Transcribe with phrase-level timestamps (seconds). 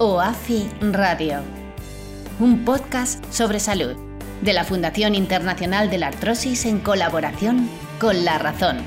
[0.00, 1.40] OAFI Radio.
[2.38, 3.96] Un podcast sobre salud
[4.42, 8.78] de la Fundación Internacional de la Artrosis en colaboración con La Razón.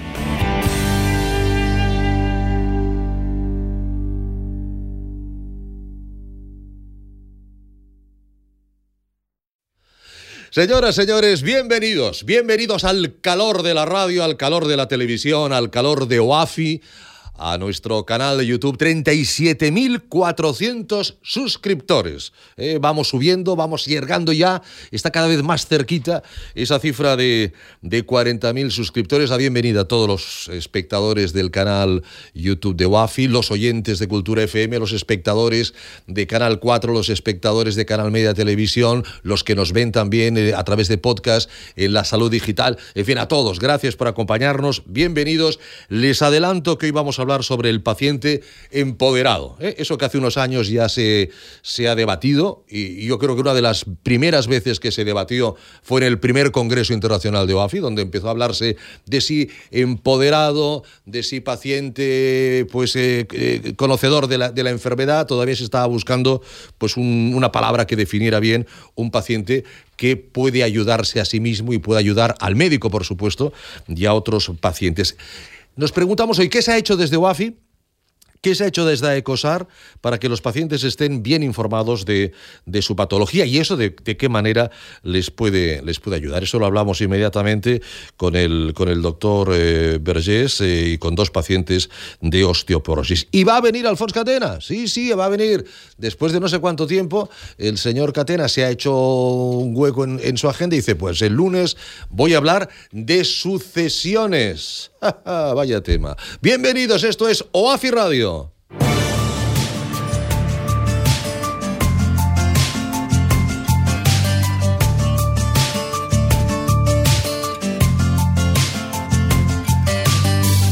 [10.49, 15.71] Señoras, señores, bienvenidos, bienvenidos al calor de la radio, al calor de la televisión, al
[15.71, 16.81] calor de OAFI,
[17.41, 22.33] a nuestro canal de YouTube, 37.400 suscriptores.
[22.55, 26.21] Eh, vamos subiendo, vamos llegando ya, está cada vez más cerquita
[26.53, 29.31] esa cifra de, de 40.000 suscriptores.
[29.31, 32.03] La bienvenida a todos los espectadores del canal
[32.35, 35.73] YouTube de WAFI, los oyentes de Cultura FM, los espectadores
[36.05, 40.53] de Canal 4, los espectadores de Canal Media Televisión, los que nos ven también eh,
[40.53, 42.77] a través de podcast en la salud digital.
[42.93, 45.59] En fin, a todos, gracias por acompañarnos, bienvenidos.
[45.89, 49.57] Les adelanto que hoy vamos a hablar sobre el paciente empoderado.
[49.59, 49.75] ¿eh?
[49.77, 53.53] Eso que hace unos años ya se, se ha debatido y yo creo que una
[53.53, 57.79] de las primeras veces que se debatió fue en el primer Congreso Internacional de OAFI,
[57.79, 64.37] donde empezó a hablarse de si empoderado, de si paciente pues, eh, eh, conocedor de
[64.37, 65.27] la, de la, enfermedad.
[65.27, 66.41] Todavía se estaba buscando
[66.77, 69.63] pues, un, una palabra que definiera bien un paciente
[70.01, 73.53] que puede ayudarse a sí mismo y puede ayudar al médico, por supuesto,
[73.87, 75.15] y a otros pacientes.
[75.75, 77.57] Nos preguntamos hoy qué se ha hecho desde UAFI
[78.41, 79.67] ¿Qué se ha hecho desde ECOSAR
[80.01, 82.31] para que los pacientes estén bien informados de,
[82.65, 84.71] de su patología y eso de, qué manera
[85.03, 86.41] les puede, les puede ayudar?
[86.41, 87.83] Eso lo hablamos inmediatamente
[88.17, 93.27] con el, con el doctor eh, eh, y con dos pacientes de osteoporosis.
[93.31, 94.59] ¿Y va a venir Alfonso Catena?
[94.59, 95.63] Sí, sí, va a venir.
[95.99, 100.19] Después de no sé cuánto tiempo, el señor Catena se ha hecho un hueco en,
[100.19, 101.77] en su agenda y dice, pues el lunes
[102.09, 104.89] voy a hablar de sucesiones.
[105.25, 106.17] Vaya tema.
[106.41, 108.30] Bienvenidos, esto es OAFI Radio.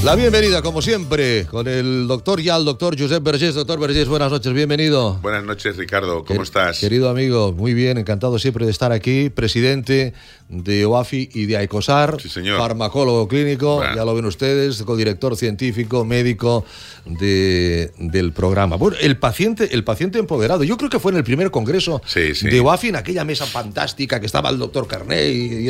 [0.09, 3.53] La bienvenida, como siempre, con el doctor ya, el doctor Josep Vergés.
[3.53, 5.19] Doctor Vergés, buenas noches, bienvenido.
[5.21, 6.79] Buenas noches, Ricardo, ¿cómo Quer estás?
[6.79, 10.13] Querido amigo, muy bien, encantado siempre de estar aquí, presidente
[10.49, 12.57] de OAFI y de AECOSAR, Sí, señor.
[12.57, 13.95] farmacólogo clínico, Bueno.
[13.95, 16.65] ya lo ven ustedes, codirector científico, médico
[17.05, 18.75] de, del programa.
[18.75, 22.33] Bueno, el paciente, el paciente empoderado, yo creo que fue en el primer congreso Sí,
[22.35, 22.47] sí.
[22.49, 25.69] de OAFI, en aquella mesa fantástica que estaba el doctor Carné y,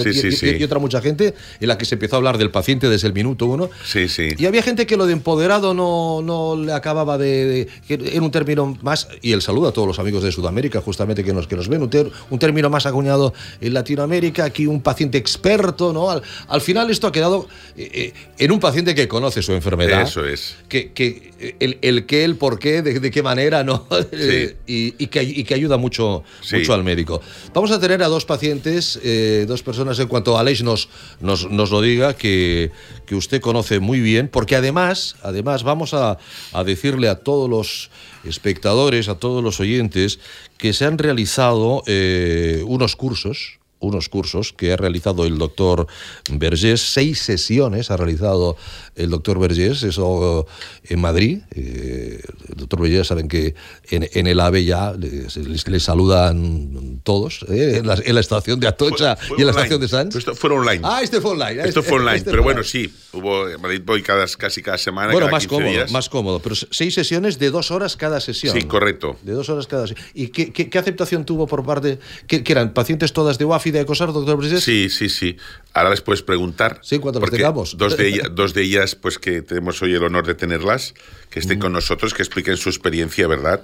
[0.64, 3.46] otra mucha gente, en la que se empezó a hablar del paciente desde el minuto
[3.48, 3.70] uno.
[3.86, 4.30] Sí, sí.
[4.38, 8.32] Y había gente que lo de empoderado no, no le acababa de, de- Era un
[8.32, 9.08] término más.
[9.22, 11.82] Y el saludo a todos los amigos de Sudamérica, justamente que nos, que nos ven.
[11.82, 14.46] Un, ter- un término más acuñado en Latinoamérica.
[14.46, 16.10] Aquí un paciente experto, ¿no?
[16.10, 17.48] Al, al final esto ha quedado
[17.78, 20.04] eh, eh, en un paciente que conoce su enfermedad.
[20.04, 20.56] Eso es.
[20.68, 23.88] Que, que el, el qué, el por qué, de, de qué manera, ¿no?
[24.12, 26.58] Eh, y, y que, y que ayuda mucho, Sí.
[26.58, 27.22] mucho al médico.
[27.54, 30.90] Vamos a tener a dos pacientes, eh, dos personas, en cuanto Aleix nos,
[31.22, 32.72] nos, nos lo diga, que,
[33.06, 36.18] que usted conoce muy bien, porque además, además vamos a,
[36.52, 37.90] a decirle a todos los
[38.26, 40.20] espectadores, a todos los oyentes,
[40.58, 45.88] que se han realizado eh, unos cursos unos cursos que ha realizado el doctor
[46.32, 48.58] Vergés, seis sesiones ha realizado
[48.96, 50.46] el doctor Vergés, eso
[50.84, 51.40] eh, en Madrid.
[51.52, 53.56] Eh, el doctor Vergés, saben que
[53.90, 58.68] en, en el AVE ya les saludan todos, eh, en, la, en la estación de
[58.68, 60.16] Atocha Fue- fue y en la estación de Sanz.
[60.16, 60.82] Esto fue online.
[60.84, 61.64] Ah, este fue online.
[61.64, 62.94] Esto este- fue online, este pero bueno, sí.
[63.14, 65.12] Hubo, en Madrid voy cada, casi cada semana.
[65.12, 65.92] Bueno, cada más 15 cómodo, días.
[65.92, 68.56] más cómodo, pero seis sesiones de dos horas cada sesión.
[68.60, 69.18] Sí, correcto.
[69.24, 70.06] De dos horas cada sesión.
[70.14, 72.00] ¿Y qué, qué- qué aceptación tuvo por parte?
[72.28, 74.64] ¿Que, que eran pacientes todas de UAFI de ECOSAR, doctor Vergés?
[74.64, 75.38] Sí, sí, sí.
[75.74, 76.80] Ahora les puedes preguntar.
[76.84, 77.78] Sí, cuando los tengamos.
[77.78, 80.94] Dos de, ellas, dos de ellas, pues que tenemos hoy el honor de tenerlas,
[81.30, 83.62] que estén con nosotros, que expliquen su experiencia, ¿verdad?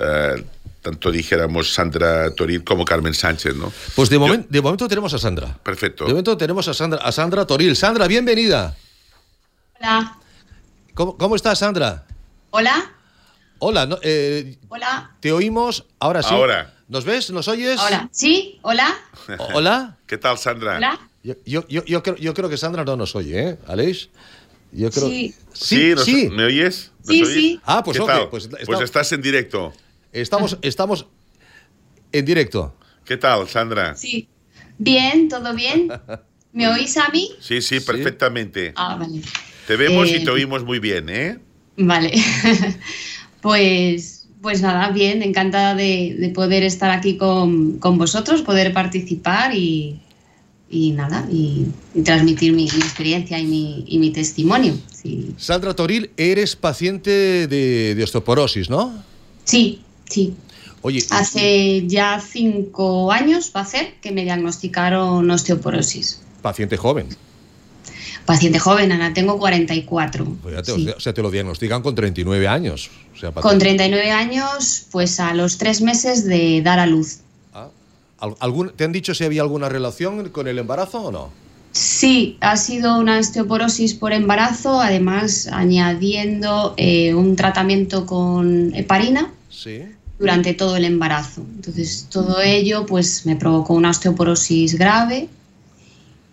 [0.00, 0.44] Eh,
[0.82, 3.72] tanto dijéramos Sandra Toril como Carmen Sánchez, ¿no?
[3.96, 5.58] Pues de, Yo- momen- de momento tenemos a Sandra.
[5.62, 6.04] Perfecto.
[6.04, 7.74] De momento tenemos a Sandra, a Sandra Toril.
[7.76, 8.76] Sandra, bienvenida.
[9.80, 10.18] Hola.
[10.94, 12.04] ¿Cómo, cómo estás, Sandra?
[12.50, 12.92] Hola.
[13.60, 15.10] Hola, no- eh, Hola.
[15.20, 15.84] te oímos.
[15.98, 16.32] Ahora sí.
[16.32, 16.74] Ahora.
[16.88, 17.30] ¿Nos ves?
[17.30, 17.78] ¿Nos oyes?
[17.80, 18.08] Hola.
[18.12, 18.58] ¿Sí?
[18.62, 18.94] Hola.
[19.52, 19.98] Hola.
[20.06, 20.76] ¿Qué tal, Sandra?
[20.78, 20.98] Hola.
[21.22, 23.58] Yo, yo, yo, yo creo, yo creo que Sandra no nos oye, ¿eh?
[23.66, 24.08] ¿Aleix?
[24.72, 25.08] Yo creo...
[25.08, 25.34] Sí.
[25.52, 26.28] Sí, ¿nos- sí.
[26.30, 26.92] ¿Me oyes?
[27.00, 27.60] ¿Nos Sí, sí.
[27.64, 28.28] Ah, pues ¿Qué ok, tal?
[28.30, 29.72] pues Pues, está- estás en directo.
[30.12, 31.06] Estamos, estamos
[32.12, 32.74] en directo.
[33.04, 33.94] ¿Qué tal, Sandra?
[33.94, 34.28] Sí.
[34.78, 35.88] Bien, todo bien.
[36.52, 37.30] ¿Me oís a mí?
[37.40, 38.72] Sí, sí, perfectamente.
[38.76, 39.20] Ah, vale.
[39.66, 41.38] Te vemos y Eh, te oímos muy bien, ¿eh?
[41.76, 42.12] Vale.
[43.42, 49.54] pues, pues nada, bien, encantada de, de poder estar aquí con, con vosotros, poder participar
[49.54, 50.00] y,
[50.70, 54.74] y nada, y, y transmitir mi, mi experiencia y mi, y mi testimonio.
[54.92, 58.92] Sí, Sandra Toril, eres paciente de, de osteoporosis, ¿no?
[59.44, 59.82] sí.
[60.08, 60.34] sí.
[60.80, 66.20] Oye, Hace ya cinco años va a ser que me diagnosticaron osteoporosis.
[66.40, 67.08] paciente joven.
[68.28, 70.26] Paciente joven, Ana, tengo 44.
[70.46, 70.88] Fíjate, sí.
[70.94, 72.90] O sea, te lo diagnostican con 39 años.
[73.14, 77.20] O sea, Con paciente- 39 años, pues a los tres meses de dar a luz.
[77.54, 77.68] Ah,
[78.18, 81.30] ¿al- algún- ¿Te han dicho si había alguna relación con el embarazo o no?
[81.72, 89.84] Sí, ha sido una osteoporosis por embarazo, además añadiendo eh, un tratamiento con heparina Sí.
[90.18, 91.40] durante todo el embarazo.
[91.56, 95.30] Entonces, todo ello pues me provocó una osteoporosis grave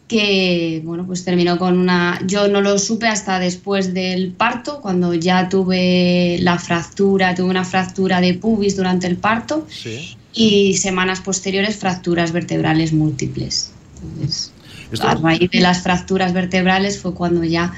[0.08, 2.20] que, bueno, pues terminó con una...
[2.28, 7.66] Yo no lo supe hasta después del parto, cuando ya tuve la fractura, tuve una
[7.66, 10.16] fractura de pubis durante el parto Sí.
[10.34, 13.72] y semanas posteriores fracturas vertebrales múltiples.
[14.04, 14.52] Entonces,
[14.92, 17.74] Esto- a raíz de las fracturas vertebrales fue cuando ya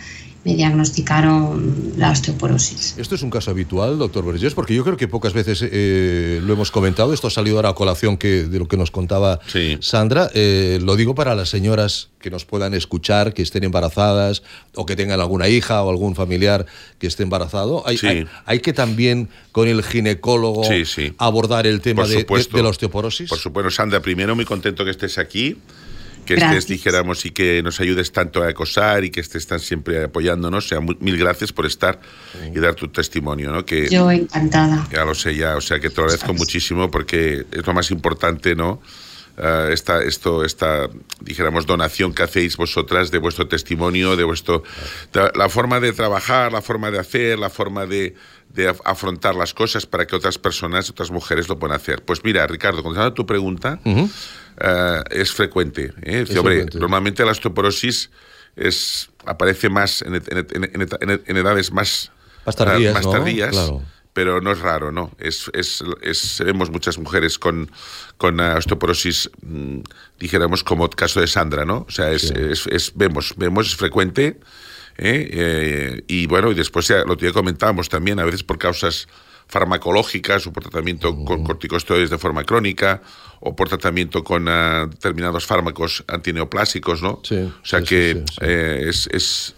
[0.48, 2.96] me diagnosticaron la osteoporosis.
[2.98, 6.54] Esto es un caso habitual, doctor Vergés, porque yo creo que pocas veces eh, lo
[6.54, 7.14] hemos comentado.
[7.14, 9.78] Esto ha salido ahora a colación que, de lo que nos contaba Sí.
[9.82, 10.30] Sandra.
[10.34, 14.42] Eh, lo digo para las señoras que nos puedan escuchar, que estén embarazadas
[14.74, 16.66] o que tengan alguna hija o algún familiar
[16.98, 17.86] que esté embarazado.
[17.86, 18.08] Hay, Sí.
[18.08, 21.14] hay, hay que también con el ginecólogo Sí, sí.
[21.18, 23.28] abordar el tema de, de- de la osteoporosis.
[23.30, 25.58] Por supuesto, Sandra, primero muy contento que estés aquí,
[26.28, 26.60] que Gracias.
[26.66, 30.66] estés, dijéramos, y que nos ayudes tanto a acosar y que estés tan siempre apoyándonos.
[30.66, 32.00] O sea, mil gracias por estar
[32.54, 33.66] y dar tu testimonio, ¿no?
[33.66, 34.88] Que Yo encantada.
[34.92, 37.90] ya lo sé ya, o sea, que te lo agradezco muchísimo porque es lo más
[37.90, 38.80] importante, ¿no?
[39.40, 40.90] Ah, esta, esto, esta,
[41.22, 44.64] dijéramos, donación que hacéis vosotras de vuestro testimonio, de vuestro,
[45.14, 48.16] de la forma de trabajar, la forma de hacer, la forma de,
[48.50, 52.02] de af- afrontar las cosas para que otras personas, otras mujeres lo puedan hacer.
[52.04, 54.10] Pues mira, Ricardo, contestando a tu pregunta, Ujú.
[54.60, 55.94] Ah, es frecuente.
[56.02, 56.26] ¿eh?
[56.28, 56.80] Es Hombre, frecuente.
[56.80, 58.10] normalmente la osteoporosis
[58.56, 62.12] es, aparece más en, en en en edades más,
[62.46, 63.72] Más tardías,
[64.14, 65.12] pero no es raro, ¿no?
[65.20, 67.70] Es, es, es- vemos muchas mujeres con,
[68.18, 69.80] con osteoporosis, mm,
[70.20, 71.86] dijéramos como el caso de Sandra, ¿no?
[71.88, 72.34] O sea, es, Sí.
[72.36, 74.40] es, es- vemos, vemos, es frecuente.
[74.98, 75.30] ¿eh?
[75.32, 79.08] Eh, y bueno, y después ya lo que comentábamos también, a veces por causas
[79.48, 83.02] farmacológicas o por tratamiento con corticosteroides de forma crónica
[83.40, 87.22] o por tratamiento con ah, determinados fármacos antineoplásicos, ¿no?
[87.24, 88.38] Sí, o sea sí, que sí.
[88.42, 89.54] eh, es, es-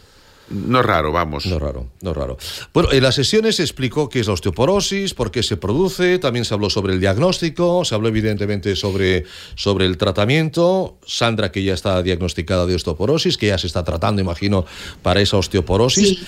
[0.50, 1.46] no es raro, vamos.
[1.46, 2.38] No es raro, no es raro.
[2.74, 6.46] Bueno, en las sesiones se explicó qué es la osteoporosis, por qué se produce, también
[6.46, 9.26] se habló sobre el diagnóstico, se habló evidentemente sobre,
[9.56, 10.98] sobre el tratamiento.
[11.06, 14.66] Sandra, que ya está diagnosticada de osteoporosis, que ya se está tratando, imagino,
[15.02, 16.20] para esa osteoporosis.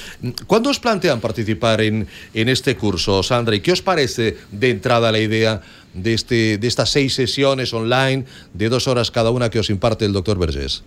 [0.47, 3.55] ¿Cuándo os plantean participar en, en este curso, Sandra?
[3.55, 5.61] ¿Y qué os parece de entrada la idea
[5.93, 10.05] de, este, de estas seis sesiones online de dos horas cada una que os imparte
[10.05, 10.83] el doctor Vergés?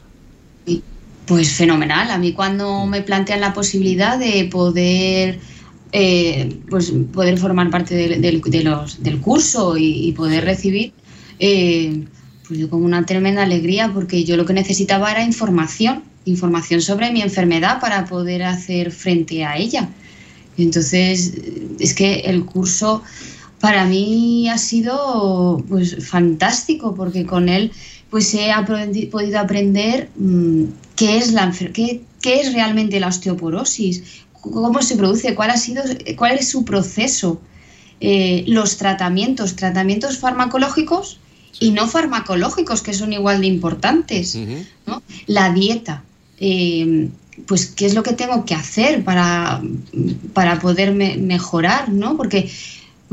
[0.66, 0.82] Y,
[1.26, 2.10] Pues fenomenal.
[2.10, 5.40] A mí cuando me plantean la posibilidad de poder
[5.92, 10.92] eh, pues poder formar parte del, del- de los- del curso y, y poder recibir,
[11.38, 12.04] eh,
[12.46, 17.12] pues yo con una tremenda alegría porque yo lo que necesitaba era información, información sobre
[17.12, 19.88] mi enfermedad para poder hacer frente a ella.
[20.58, 21.34] Entonces,
[21.78, 23.02] es que el curso
[23.60, 27.70] para mí ha sido pues fantástico porque con él
[28.14, 34.04] pues he aprendi- podido aprender mm, qué es la qué, qué es realmente la osteoporosis,
[34.40, 35.82] cómo se produce, cuál ha sido
[36.16, 37.40] cuál es su proceso,
[38.00, 41.18] eh, los tratamientos, tratamientos farmacológicos
[41.58, 44.36] y no farmacológicos que son igual de importantes.
[44.86, 45.02] ¿no?
[45.26, 46.04] La dieta,
[46.38, 47.08] eh,
[47.46, 49.60] pues qué es lo que tengo que hacer para,
[50.34, 52.16] para poder me- mejorar, ¿no?
[52.16, 52.48] Porque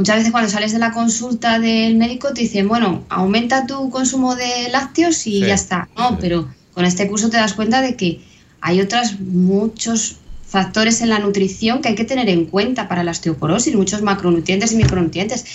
[0.01, 4.35] muchas veces cuando sales de la consulta del médico te dicen, bueno, aumenta tu consumo
[4.35, 5.89] de lácteos y Sí, ya está.
[5.95, 6.15] No, sí.
[6.19, 8.19] pero con este curso te das cuenta de que
[8.61, 10.15] hay otros muchos
[10.47, 14.71] factores en la nutrición que hay que tener en cuenta para la osteoporosis, muchos macronutrientes
[14.71, 15.45] y micronutrientes.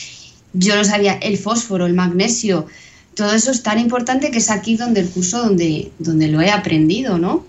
[0.52, 2.66] Yo no sabía el fósforo, el magnesio,
[3.16, 6.52] todo eso es tan importante que es aquí donde el curso donde, donde lo he
[6.52, 7.44] aprendido, ¿no?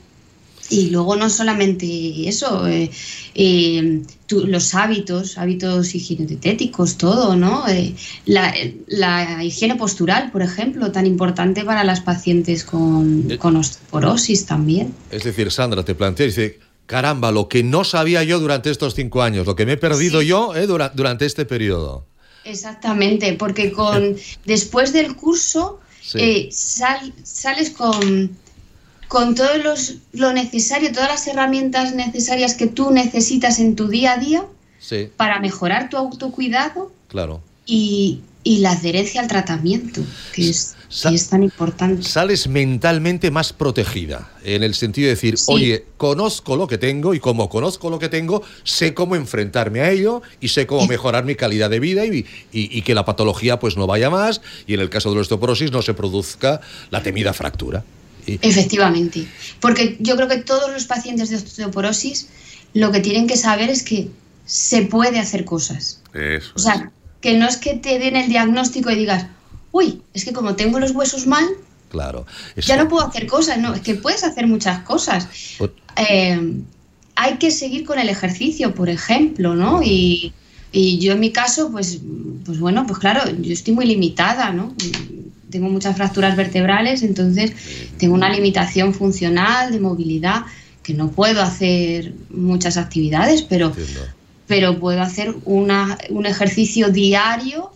[0.71, 2.89] Y luego no solamente eso, eh,
[3.35, 7.67] eh, tu- los hábitos, hábitos higienodietéticos, todo, ¿no?
[7.67, 8.53] Eh, la,
[8.87, 13.37] la higiene postural, por ejemplo, tan importante para las pacientes con, Eh.
[13.37, 14.93] con osteoporosis también.
[15.09, 19.23] Es decir, Sandra te plantea, dice, caramba, lo que no sabía yo durante estos cinco
[19.23, 22.05] años, lo que me he perdido yo eh, durante este periodo.
[22.45, 24.15] Exactamente, porque con
[24.45, 25.79] después del curso
[26.13, 28.37] eh, sales con,
[29.07, 29.49] con todo
[30.13, 34.45] lo necesario, todas las herramientas necesarias que tú necesitas en tu día a día
[35.15, 36.91] para mejorar tu autocuidado.
[37.07, 37.41] Claro.
[37.65, 40.01] Y, y la adherencia al tratamiento,
[40.33, 42.03] que es, es, tan importante.
[42.03, 47.19] Sales mentalmente más protegida, en el sentido de decir, oye, conozco lo que tengo y
[47.19, 51.35] como conozco lo que tengo, sé cómo enfrentarme a ello y sé cómo mejorar mi
[51.35, 54.89] calidad de vida y, y, que la patología pues no vaya más y en el
[54.89, 57.83] caso de la osteoporosis no se produzca la temida fractura.
[58.27, 59.27] Efectivamente,
[59.59, 62.27] porque yo creo que todos los pacientes de osteoporosis
[62.73, 64.09] lo que tienen que saber es que
[64.45, 66.01] se puede hacer cosas.
[66.13, 66.51] Eso.
[66.55, 66.91] O sea,
[67.21, 69.27] que no es que te den el diagnóstico y digas,
[69.71, 71.45] uy, es que como tengo los huesos mal,
[71.89, 75.27] claro, ya no puedo hacer cosas, no, es que puedes hacer muchas cosas.
[75.95, 76.61] Eh,
[77.15, 79.81] hay que seguir con el ejercicio, por ejemplo, ¿no?
[79.83, 80.33] Y,
[80.71, 81.99] yo en mi caso, pues,
[82.45, 84.75] pues bueno, pues claro, yo estoy muy limitada, ¿no?
[85.49, 87.53] Tengo muchas fracturas vertebrales, entonces
[87.97, 90.43] tengo una limitación funcional de movilidad
[90.83, 93.73] que no puedo hacer muchas actividades, pero,
[94.47, 97.71] pero puedo hacer una, un ejercicio diario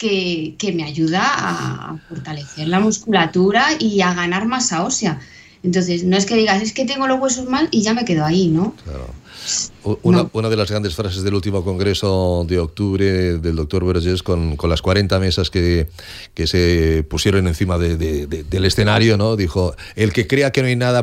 [0.00, 5.20] que, me ayuda a fortalecer la musculatura y a ganar masa ósea.
[5.62, 8.24] Entonces, no es que digas, es que tengo los huesos mal y ya me quedo
[8.24, 8.74] ahí, ¿no?
[8.84, 9.19] Claro.
[10.02, 14.56] Una, una, de las grandes frases del último congreso de octubre del doctor Vergés con,
[14.56, 15.88] con, las 40 mesas que,
[16.34, 19.36] que se pusieron encima de, del escenario, ¿no?
[19.36, 21.02] Dijo, el que crea que no hay nada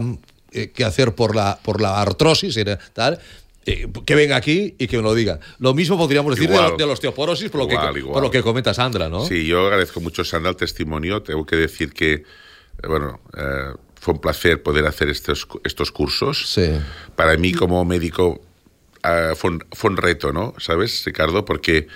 [0.51, 2.57] eh, que hacer por la, por la artrosis,
[2.93, 3.19] tal,
[3.69, 5.41] eh, que venga aquí y que me lo diga.
[5.59, 9.09] Lo mismo podríamos decir de, la osteoporosis por, lo que, por lo que comenta Sandra,
[9.09, 9.25] ¿no?
[9.25, 11.21] Sí, yo agradezco mucho, Sandra, el testimonio.
[11.21, 12.23] Tengo que decir que, eh,
[12.87, 16.51] bueno, eh, fue un placer poder hacer estos, estos cursos.
[16.51, 16.71] Sí.
[17.15, 18.41] Para mí, como médico,
[19.35, 20.53] fue, un, fue, un, reto, ¿no?
[20.59, 21.45] ¿Sabes, Ricardo?
[21.45, 21.87] Porque,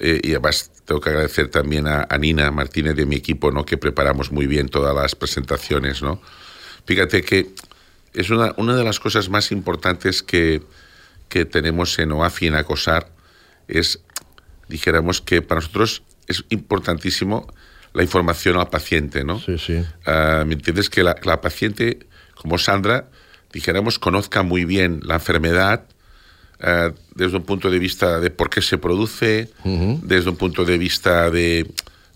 [0.00, 3.64] y además tengo que agradecer también a, a, Nina Martínez de mi equipo, ¿no?
[3.64, 6.20] Que preparamos muy bien todas las presentaciones, ¿no?
[6.84, 7.50] Fíjate que
[8.14, 10.62] es una, una de las cosas más importantes que
[11.32, 13.08] que tenemos en OAFI en ACOSAR
[13.66, 14.00] es,
[14.68, 17.46] dijéramos que para nosotros es importantísimo
[17.94, 19.40] la información al paciente, ¿no?
[19.40, 19.84] Sí, sí.
[20.06, 20.88] Ah, ¿Me entiendes?
[20.88, 23.08] Que la, paciente, como Sandra,
[23.52, 25.84] dijéramos, conozca muy bien la enfermedad
[26.60, 29.50] ah, desde un punto de vista de por qué se produce,
[30.02, 31.66] desde un punto de vista de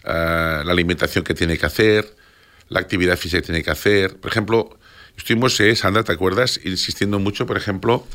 [0.04, 2.14] ah, la alimentación que tiene que hacer,
[2.68, 4.16] la actividad física que tiene que hacer.
[4.16, 4.78] Por ejemplo,
[5.16, 6.58] estuvimos, eh, Sandra, ¿te acuerdas?
[6.64, 8.06] Insistiendo mucho, por ejemplo,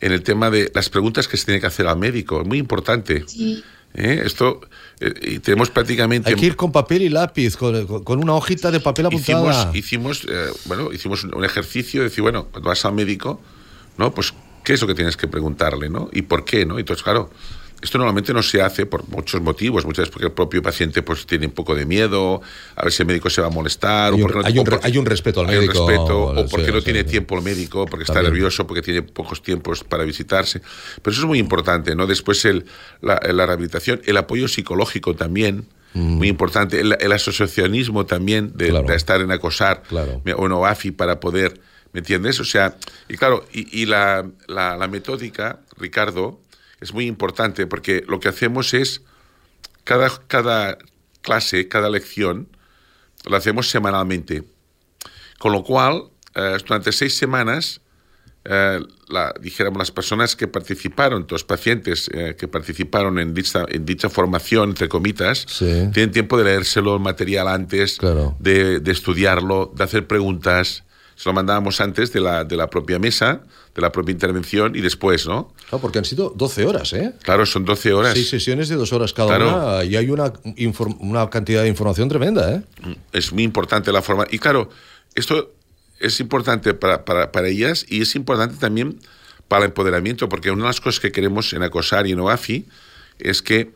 [0.00, 2.42] en el tema de las preguntas que se tiene que hacer al médico.
[2.42, 3.24] Es muy importante.
[3.26, 3.64] Sí.
[3.98, 4.22] ¿Eh?
[4.26, 4.60] Esto,
[5.00, 6.28] eh, y tenemos prácticamente...
[6.28, 9.70] Hay que ir con papel y lápiz, con, con una hojita de papel apuntada.
[9.72, 13.40] Hicimos, hicimos eh, bueno, hicimos un ejercicio de decir, bueno, cuando vas al médico,
[13.96, 14.12] ¿no?
[14.12, 14.34] Pues,
[14.64, 16.10] ¿qué es lo que tienes que preguntarle, ¿no?
[16.12, 16.78] ¿Y por qué, no?
[16.78, 17.30] Entonces, claro,
[17.86, 21.24] esto normalmente no se hace por muchos motivos, muchas veces porque el propio paciente pues
[21.24, 22.42] tiene un poco de miedo,
[22.74, 24.12] a ver si el médico se va a molestar.
[24.12, 25.86] Hay, o un, hay, un, hay un, respeto al médico.
[25.86, 30.02] o porque no tiene tiempo el médico, porque está nervioso, porque tiene pocos tiempos para
[30.02, 30.60] visitarse.
[31.00, 32.08] Pero eso es muy importante, ¿no?
[32.08, 32.66] Después el,
[33.00, 36.00] la, rehabilitación, el apoyo psicológico también, mm.
[36.00, 41.60] muy importante, el, asociacionismo también de, estar en acosar o en OAFI para poder,
[41.92, 42.40] ¿me entiendes?
[42.40, 42.76] O sea,
[43.08, 46.40] y claro, y, y la, la, la metódica, Ricardo,
[46.80, 49.02] es muy importante porque lo que hacemos es,
[49.84, 50.78] cada, cada
[51.22, 52.48] clase, cada lección,
[53.24, 54.44] lo hacemos semanalmente.
[55.38, 56.04] Con lo cual,
[56.34, 57.80] eh, durante seis semanas,
[58.44, 63.84] eh, la, dijéramos, las personas que participaron, los pacientes eh, que participaron en dicha, en
[63.84, 67.98] dicha formación, entre comitas, tienen tiempo de leérselo el material antes,
[68.38, 70.84] de, de, estudiarlo, de hacer preguntas.
[71.16, 73.40] Se lo mandábamos antes de la, de la propia mesa,
[73.74, 75.52] de la propia intervención y después, ¿no?
[75.68, 77.14] Claro, porque han sido 12 horas, ¿eh?
[77.22, 78.12] Claro, son 12 horas.
[78.12, 80.32] Seis sesiones de dos horas cada una y hay una,
[81.00, 82.62] una cantidad de información tremenda, ¿eh?
[83.12, 84.26] Es muy importante la forma.
[84.30, 84.68] Y claro,
[85.14, 85.52] esto
[85.98, 89.00] es importante para, para, para ellas y es importante también
[89.48, 92.66] para el empoderamiento, porque una de las cosas que queremos en Acosar y en OAFI
[93.18, 93.72] es que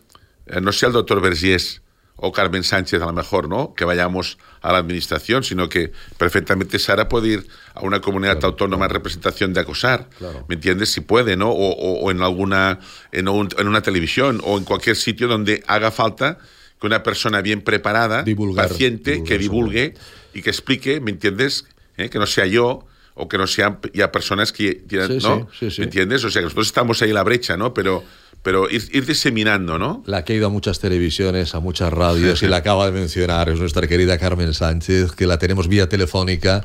[0.46, 1.80] eh, no sea el doctor Vergés
[2.22, 3.74] o Carmen Sánchez a lo mejor, ¿no?
[3.74, 8.84] Que vayamos a la administración, sino que perfectamente Sara puede ir a una comunidad autónoma
[8.84, 10.08] en representación de acosar,
[10.46, 10.90] ¿me entiendes?
[10.92, 11.50] Si puede, ¿no?
[11.50, 12.78] O, en alguna,
[13.10, 16.38] en, en, una televisión o en cualquier sitio donde haga falta
[16.78, 18.24] que una persona bien preparada,
[18.54, 19.94] paciente, que divulgue
[20.34, 21.64] y que explique, ¿me entiendes?
[21.96, 22.10] ¿Eh?
[22.10, 24.82] Que no sea yo o que no sean ya personas que,
[25.22, 25.48] ¿no?
[25.60, 26.24] ¿Me entiendes?
[26.24, 27.72] O sea, que nosotros estamos ahí en la brecha, ¿no?
[27.74, 28.04] Pero
[28.42, 30.02] pero ir, diseminando, ¿no?
[30.06, 33.48] La que ha ido a muchas televisiones, a muchas radios y la acaba de mencionar,
[33.48, 36.64] es nuestra querida Carmen Sánchez, que la tenemos vía telefónica.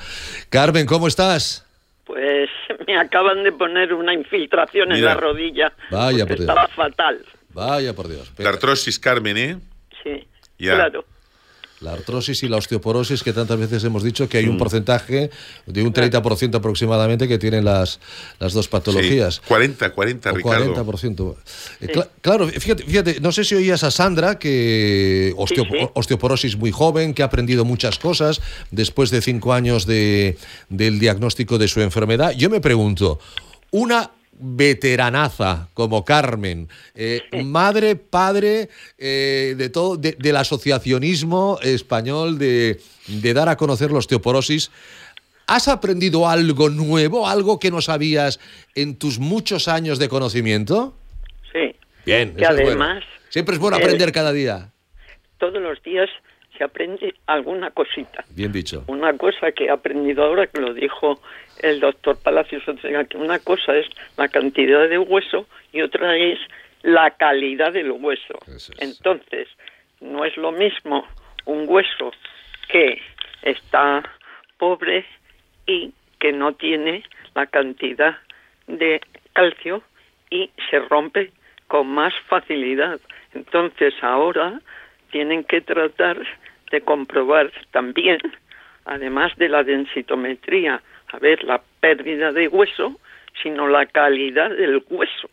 [0.49, 1.65] Carmen, ¿cómo estás?
[2.05, 2.49] Pues
[2.87, 5.73] me acaban de poner una infiltración en la rodilla.
[5.89, 6.49] Vaya por Dios.
[6.49, 7.25] Estaba fatal.
[7.49, 8.31] Vaya por Dios.
[8.37, 9.57] La artrosis, Carmen, ¿eh?
[10.03, 10.27] Sí,
[10.57, 11.05] claro.
[11.81, 14.59] La artrosis y la osteoporosis, que tantas veces hemos dicho que hay un mm.
[14.59, 15.29] porcentaje
[15.65, 17.99] de un 30% aproximadamente que tienen las,
[18.39, 19.41] las dos patologías.
[19.47, 20.73] 40, 40, Ricardo.
[20.73, 21.35] 40%.
[21.81, 27.23] Eh, claro, fíjate, fíjate, no sé si oías a Sandra, que osteoporosis muy joven, que
[27.23, 28.41] ha aprendido muchas cosas
[28.71, 30.37] después de cinco años de,
[30.69, 32.31] del diagnóstico de su enfermedad.
[32.31, 33.19] Yo me pregunto,
[33.71, 42.79] una veteranaza como Carmen, eh, madre, padre eh, de todo, del asociacionismo español de,
[43.33, 44.71] dar a conocer la osteoporosis.
[45.47, 48.39] ¿Has aprendido algo nuevo, algo que no sabías
[48.73, 50.95] en tus muchos años de conocimiento?
[51.53, 51.75] Sí.
[52.05, 52.33] Bien.
[52.37, 53.03] Y además.
[53.29, 54.71] Siempre es bueno aprender cada día.
[55.37, 56.09] Todos los días
[56.57, 58.23] se aprende alguna cosita.
[58.29, 58.83] Bien dicho.
[58.87, 61.19] Una cosa que he aprendido ahora, que lo dijo
[61.61, 66.39] el doctor Palacios que una cosa es la cantidad de hueso y otra es
[66.83, 68.39] la calidad del hueso.
[68.77, 69.47] Entonces,
[70.01, 71.05] no es lo mismo
[71.45, 72.11] un hueso
[72.67, 73.01] que
[73.41, 74.03] está
[74.57, 75.05] pobre
[75.65, 78.17] y que no tiene la cantidad
[78.67, 79.01] de
[79.33, 79.83] calcio
[80.29, 81.31] y se rompe
[81.67, 82.99] con más facilidad.
[83.33, 84.61] Entonces ahora
[85.11, 86.17] tienen que tratar
[86.75, 88.19] de comprobar también,
[88.83, 90.81] además de la densitometría,
[91.13, 92.99] a ver la pérdida de hueso,
[93.41, 95.29] sino la calidad del hueso.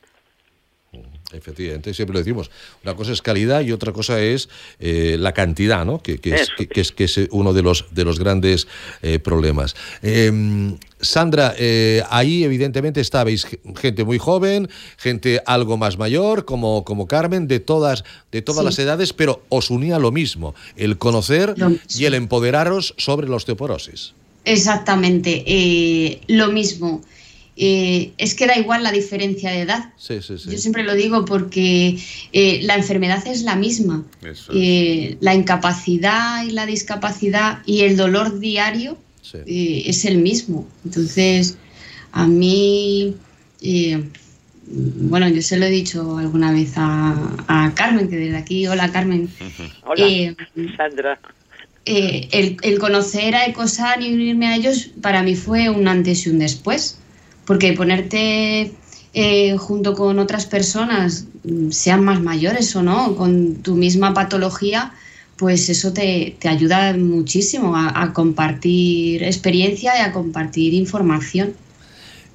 [1.32, 2.50] Efectivamente, siempre lo decimos.
[2.82, 4.48] Una cosa es calidad y otra cosa es
[4.80, 6.02] eh, la cantidad, ¿no?
[6.02, 8.66] Que, es, que, es, que, es, uno de los, de los grandes
[9.02, 9.74] eh, problemas.
[10.02, 13.46] Em, Sandra, eh, ahí evidentemente estabais
[13.76, 18.78] gente muy joven, gente algo más mayor, como, como Carmen, de todas, de todas las
[18.78, 21.54] edades, pero os unía lo mismo, el conocer
[21.88, 24.14] y el empoderaros sobre la osteoporosis.
[24.44, 27.02] Exactamente, lo mismo.
[27.54, 29.92] Eh, es que da igual la diferencia de edad.
[30.08, 31.98] Yo siempre lo digo porque
[32.32, 34.04] eh, la enfermedad es la misma.
[34.54, 38.96] Eh, la incapacidad y la discapacidad y el dolor diario
[39.46, 40.66] es el mismo.
[40.84, 41.58] Entonces,
[42.12, 43.16] a mí,
[44.66, 49.28] bueno, yo se lo he dicho alguna vez a, Carmen, que desde aquí, hola Carmen.
[49.84, 50.34] Hola,
[50.76, 51.18] Sandra.
[51.84, 56.30] el, el, conocer a Ecosan y unirme a ellos para mí fue un antes y
[56.30, 56.98] un después
[57.46, 58.72] porque ponerte
[59.14, 64.94] eh, junto con otras personas, mm, sean más mayores o no, con tu misma patología,
[65.36, 71.54] pues eso te, ayuda muchísimo a, compartir experiencia y a compartir información.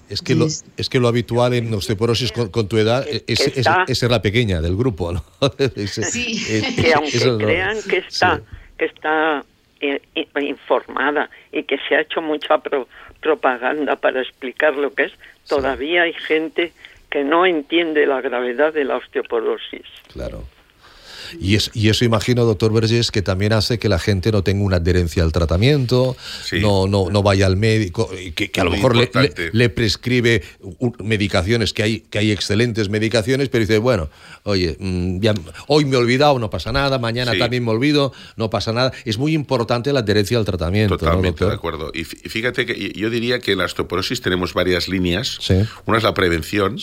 [0.10, 4.22] Es que, lo, es que lo habitual en osteoporosis con, tu edad es, ser la
[4.22, 5.24] pequeña del grupo, ¿no?
[5.88, 6.44] sí.
[6.76, 8.42] que aunque crean que está,
[8.78, 9.44] que está
[9.80, 10.02] eh,
[10.42, 12.62] informada y que se ha hecho mucha
[13.22, 15.14] propaganda para explicar lo que es,
[15.48, 16.74] todavía hay gente
[17.10, 19.86] que no entiende la gravedad de la osteoporosis.
[20.12, 20.44] Claro.
[21.40, 24.64] Y, es, y eso imagino, doctor Vergés, que también hace que la gente no tenga
[24.64, 26.16] una adherencia al tratamiento,
[26.54, 29.10] no, no, no vaya al médico, que, que a lo mejor le,
[29.52, 30.44] le, prescribe
[31.04, 34.10] medicaciones, que hay, que hay excelentes medicaciones, pero dice, bueno,
[34.44, 35.20] oye, mm,
[35.68, 38.92] hoy me he olvidado, no pasa nada, mañana también me olvido, no pasa nada.
[39.06, 40.98] Es muy importante la adherencia al tratamiento.
[40.98, 41.92] Totalmente de acuerdo.
[41.94, 45.40] Y fíjate que yo diría que en la osteoporosis tenemos varias líneas.
[45.86, 46.78] Una es la prevención,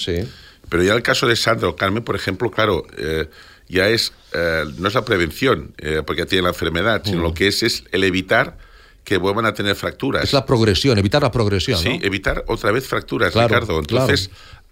[0.68, 2.86] pero ya el caso de Sandra o Carmen, por ejemplo, claro...
[2.96, 3.28] Eh,
[3.68, 7.34] ya es, eh, no es la prevención, eh, porque ya tiene la enfermedad, sino lo
[7.34, 8.58] que es es el evitar
[9.04, 10.24] que vuelvan a tener fracturas.
[10.24, 11.78] Es la progresión, evitar la progresión.
[11.78, 13.78] Sí, evitar otra vez fracturas, Ricardo.
[13.78, 14.30] Entonces,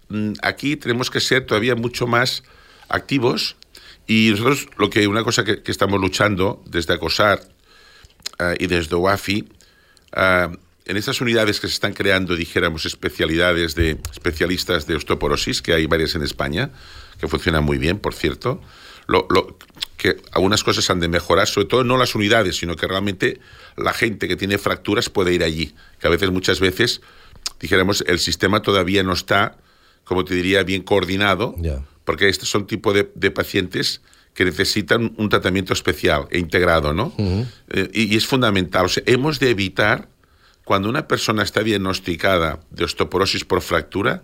[0.09, 2.43] mm, aquí tenemos que ser todavía mucho más
[2.89, 3.55] activos
[4.07, 7.41] y nosotros lo que una cosa que, estamos luchando desde ACOSAR
[8.39, 9.47] eh, y desde OAFI,
[10.85, 15.85] en estas unidades que se están creando, dijéramos, especialidades de especialistas de osteoporosis, que hay
[15.85, 16.71] varias en España,
[17.19, 18.61] que funcionan muy bien, por cierto,
[19.07, 19.27] lo,
[19.97, 23.39] que algunas cosas han de mejorar, sobre todo no las unidades, sino que realmente
[23.77, 27.01] la gente que tiene fracturas puede ir allí, que a veces, muchas veces,
[27.59, 29.57] dijéramos, el sistema todavía no está,
[30.03, 31.55] como te diría, bien coordinado,
[32.05, 34.01] porque estos son tipo de, pacientes
[34.33, 37.13] que necesitan un tratamiento especial e integrado, ¿no?
[37.69, 38.85] Eh, y, es fundamental.
[38.85, 40.09] O sea, hemos de evitar,
[40.65, 44.23] cuando una persona está diagnosticada de osteoporosis por fractura,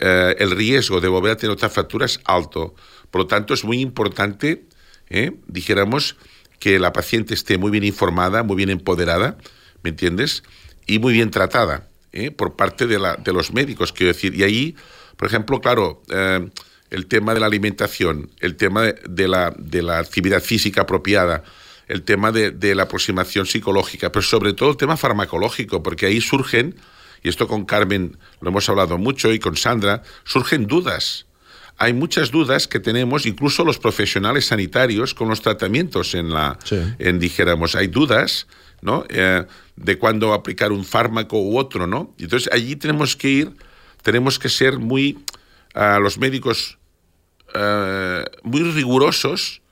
[0.00, 2.74] eh, el riesgo de volver a tener otra fractura es alto.
[3.12, 4.64] Por lo tanto, es muy importante,
[5.08, 6.16] eh, dijéramos,
[6.58, 9.38] que la paciente esté muy bien informada, muy bien empoderada,
[9.84, 10.42] ¿me entiendes?
[10.88, 14.34] Y muy bien tratada eh, por parte de, la, de, los médicos, quiero decir.
[14.34, 14.76] Y ahí,
[15.16, 16.02] por ejemplo, claro,
[16.90, 21.44] el tema de la alimentación, el tema de, la, de la actividad física apropiada,
[21.88, 26.74] el tema de, la aproximación psicológica, pero sobre todo el tema farmacológico, porque ahí surgen
[27.22, 31.26] y esto con Carmen lo hemos hablado mucho y con Sandra, surgen dudas.
[31.78, 36.58] Hay muchas dudas que tenemos, incluso los profesionales sanitarios, con los tratamientos en la,
[36.98, 38.46] en dijéramos, hay dudas,
[38.82, 39.04] ¿no?
[39.08, 39.44] Eh,
[39.76, 42.14] de cuándo aplicar un fármaco u otro, ¿no?
[42.18, 43.52] Entonces allí tenemos que ir,
[44.02, 45.18] tenemos que ser muy,
[45.74, 46.78] a los médicos,
[47.54, 49.62] eh, muy rigurosos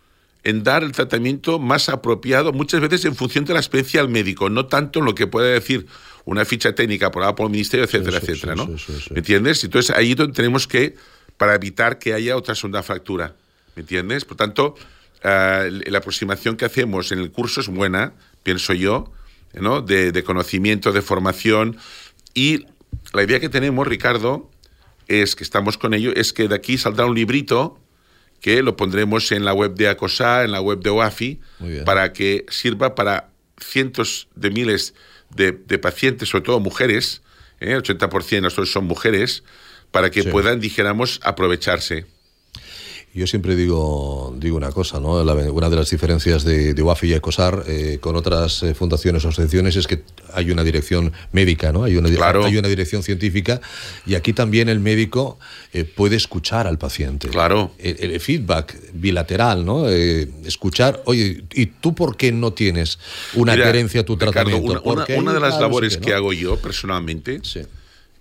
[0.43, 4.49] en dar el tratamiento más apropiado, muchas veces en función de la experiencia del médico,
[4.49, 5.87] no tanto en lo que puede decir
[6.25, 8.67] una ficha técnica por el ministerio, etcétera, etcétera, ¿no?
[8.67, 9.65] ¿Me entiendes?
[9.65, 10.97] Entonces ahí tenemos que,
[11.41, 13.35] para evitar que haya otra segunda fractura,
[13.75, 14.27] ¿me entiendes?
[14.27, 14.75] Por tanto,
[15.23, 19.11] eh, la aproximación que hacemos en el curso es buena, pienso yo,
[19.55, 19.81] ¿no?
[19.81, 21.79] De, de conocimiento, de formación
[22.35, 22.67] y
[23.15, 24.51] la idea que tenemos, Ricardo,
[25.09, 27.81] es que estamos con ello, es que de aquí saldrá un librito
[28.43, 31.41] que lo pondremos en la web de ACOSA, en la web de OAFI,
[31.87, 34.93] para que sirva para cientos de miles
[35.35, 37.23] de, pacientes, sobre todo mujeres,
[37.61, 37.73] ¿eh?
[37.73, 39.43] el 80% de nosotros son mujeres,
[39.91, 42.07] para que puedan, dijéramos, aprovecharse.
[43.13, 45.21] Yo siempre digo, digo una cosa, ¿no?
[45.21, 49.31] una de las diferencias de, de UAFI y ECOSAR eh, con otras eh, fundaciones o
[49.31, 51.83] asociaciones es que hay una dirección médica, ¿no?
[51.83, 53.61] Hay una, hay una dirección científica
[54.07, 55.41] y aquí también el médico
[55.73, 57.29] eh, puede escuchar al paciente.
[57.29, 57.73] Claro.
[57.79, 59.89] El, feedback bilateral, ¿no?
[59.89, 62.99] escuchar, oye, ¿y tú por qué no tienes
[63.35, 64.83] una adherencia a tu tratamiento?
[64.83, 67.41] Una, de las labores que, hago yo personalmente,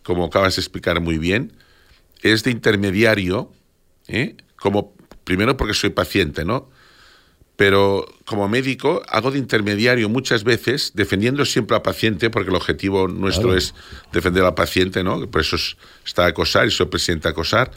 [0.10, 1.54] como acabas de explicar muy bien,
[2.24, 3.54] es de intermediario,
[4.08, 4.38] ¿eh?
[4.56, 6.72] como primero porque soy paciente, ¿no?
[7.56, 13.08] Pero como médico hago de intermediario muchas veces, defendiendo siempre al paciente, porque el objetivo
[13.08, 13.76] nuestro es
[14.12, 15.30] defender al paciente, ¿no?
[15.30, 15.58] Por eso
[16.04, 17.70] está acosar y soy presidente acosar,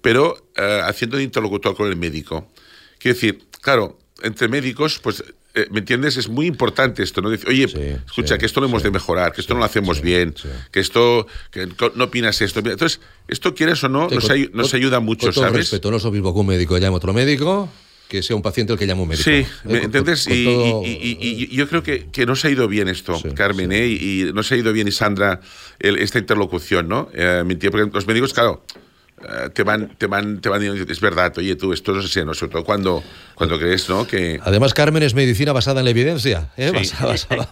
[0.00, 2.50] pero eh, haciendo de interlocutor con el médico.
[2.98, 5.22] Quiero decir, claro, entre médicos, pues
[5.56, 6.18] eh, ¿me entiendes?
[6.18, 7.30] Es muy importante esto, ¿no?
[7.30, 7.64] Oye,
[8.04, 10.34] escucha, que esto lo hemos de mejorar, que esto no lo hacemos bien,
[10.70, 12.60] que esto, que no opinas esto.
[12.60, 14.08] Entonces, esto quieres o no,
[14.52, 15.60] nos, ayuda mucho, con todo ¿sabes?
[15.60, 17.70] respeto, no es lo mismo que un médico llame a otro médico
[18.06, 19.24] que sea un paciente el que llame a un médico.
[19.24, 20.28] Sí, ¿me entiendes?
[20.28, 23.86] y, yo creo que, que nos ha ido bien esto, Carmen, ¿eh?
[23.86, 25.40] Y nos ha ido bien, y Sandra,
[25.78, 27.08] esta interlocución, ¿no?
[27.14, 28.78] Eh, porque los médicos, claro, eh,
[29.54, 32.34] te van, te van, te van diciendo, es verdad, oye tú, esto no sé, no,
[32.34, 33.02] sobre todo cuando,
[33.34, 34.06] cuando crees, ¿no?
[34.06, 34.38] Que...
[34.42, 36.70] Además, Carmen es medicina basada en la evidencia, ¿eh?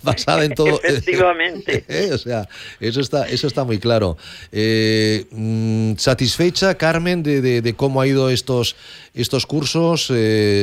[0.02, 0.80] basada, en todo.
[0.84, 1.84] Efectivamente.
[1.88, 2.10] ¿Eh?
[2.12, 2.48] O sea,
[2.80, 4.18] eso está, eso está muy claro.
[4.52, 8.76] Eh, mm, ¿Satisfecha, Carmen, de, de, cómo ha ido estos,
[9.14, 10.12] estos cursos?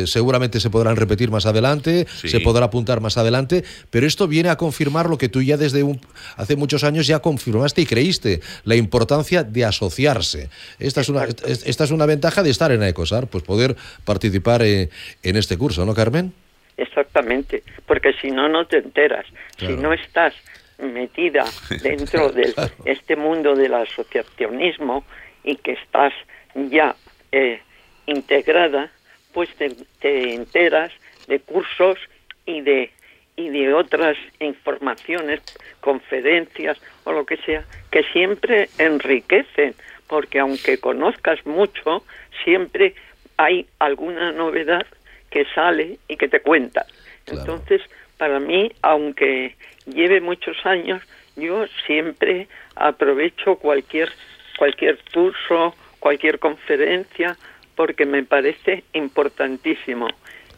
[0.06, 4.58] seguramente se podrán repetir más adelante, se podrá apuntar más adelante, pero esto viene a
[4.58, 6.00] confirmar lo que tú ya desde un,
[6.38, 10.50] hace muchos años ya confirmaste y creíste, la importancia de asociarse.
[10.80, 14.90] Esta es una, esta es una ventaja de estar en ECOSAR, pues poder participar eh,
[15.24, 16.34] en este curso, ¿no, Carmen?
[16.78, 19.26] Exactamente, porque si no, no te enteras.
[19.58, 20.34] Si no estás
[20.80, 21.46] metida
[21.84, 22.54] dentro de
[22.86, 25.04] este mundo del asociacionismo
[25.44, 26.14] y que estás
[26.56, 26.96] ya
[27.32, 27.62] eh,
[28.06, 28.92] integrada,
[29.34, 30.92] pues te, te, enteras
[31.28, 31.98] de cursos
[32.46, 32.92] y de
[33.38, 35.40] y de otras informaciones,
[35.80, 39.74] conferencias o lo que sea, que siempre enriquecen
[40.12, 42.04] porque aunque conozcas mucho,
[42.44, 42.96] siempre
[43.38, 44.86] hay alguna novedad
[45.30, 46.86] que sale y que te cuenta.
[47.26, 47.82] Entonces,
[48.18, 51.02] para mí, aunque lleve muchos años,
[51.38, 54.12] yo siempre aprovecho cualquier
[54.58, 57.38] cualquier curso, cualquier conferencia,
[57.82, 60.08] porque me parece importantísimo.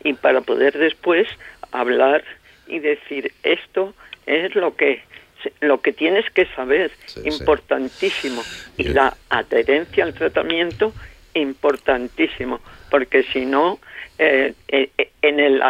[0.04, 1.26] Y para poder después
[1.72, 2.22] hablar
[2.68, 3.94] y decir esto
[4.26, 5.04] es lo que
[5.62, 6.92] lo que tienes que saber,
[7.24, 8.42] importantísimo.
[8.78, 10.92] Y la adherencia al tratamiento,
[11.34, 12.60] importantísimo,
[12.92, 13.80] porque si no,
[14.20, 14.90] eh, eh,
[15.22, 15.62] en el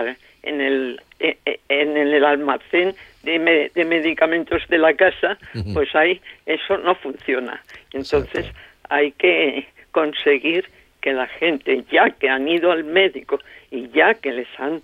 [0.41, 1.37] en el eh,
[1.69, 5.37] en el almacén de, de medicamentos de la casa,
[5.75, 7.63] pues ahí eso no funciona.
[7.91, 8.47] Entonces
[8.89, 10.65] hay que conseguir
[11.03, 13.39] que la gente, ya que han ido al médico
[13.69, 14.81] y ya que les han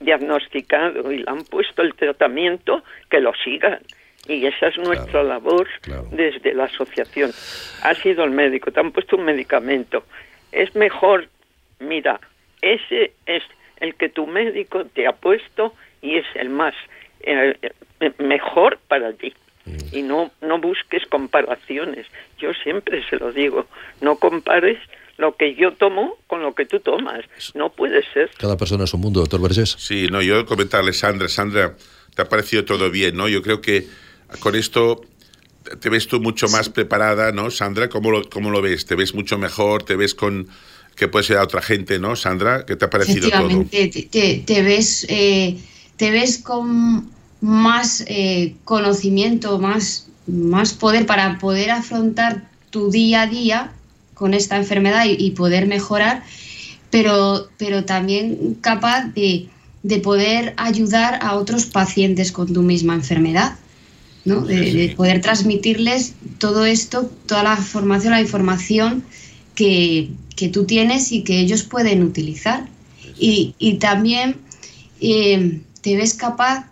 [0.00, 3.78] diagnosticado y le han puesto el tratamiento, que lo sigan
[4.28, 5.68] y esa es nuestra labor
[6.10, 7.30] desde la asociación.
[7.82, 10.04] Ha sido el médico, te han puesto un medicamento.
[10.52, 11.28] Es mejor,
[11.78, 12.20] mira,
[12.60, 13.42] ese es
[13.78, 16.74] el que tu médico te ha puesto y es el más
[17.20, 17.56] eh,
[18.00, 19.32] eh, mejor para ti.
[19.64, 19.76] Mm.
[19.92, 22.06] Y no, no busques comparaciones.
[22.38, 23.66] Yo siempre se lo digo,
[24.00, 24.78] no compares
[25.16, 27.24] lo que yo tomo con lo que tú tomas.
[27.54, 28.30] No puede ser.
[28.38, 29.76] Cada persona es un mundo, doctor Vergés.
[29.78, 31.76] Sí, no, yo comentarle, Sandra, Sandra,
[32.14, 33.28] te ha parecido todo bien, ¿no?
[33.28, 33.86] Yo creo que
[34.40, 35.02] con esto
[35.80, 37.88] te ves tú mucho más preparada, ¿no, Sandra?
[37.88, 38.86] ¿Cómo lo, cómo lo ves?
[38.86, 39.82] ¿Te ves mucho mejor?
[39.82, 40.48] ¿Te ves con
[40.94, 42.64] que puede ser a otra gente, ¿no, Sandra?
[42.64, 43.66] ¿Qué te ha parecido todo?
[43.70, 43.88] Te,
[44.46, 45.58] te, ves, eh,
[45.96, 47.10] te ves con
[47.42, 53.72] más eh, conocimiento, más más poder para poder afrontar tu día a día
[54.16, 56.24] con esta enfermedad y, poder mejorar,
[56.90, 59.48] pero, pero también capaz de,
[59.82, 63.56] de, poder ayudar a otros pacientes con tu misma enfermedad.
[64.24, 64.40] ¿no?
[64.40, 69.04] De, poder transmitirles todo esto, toda la formación, la información
[69.54, 72.66] que, que tú tienes y que ellos pueden utilizar.
[73.18, 74.36] Y, y también
[75.00, 76.70] eh, te ves capaz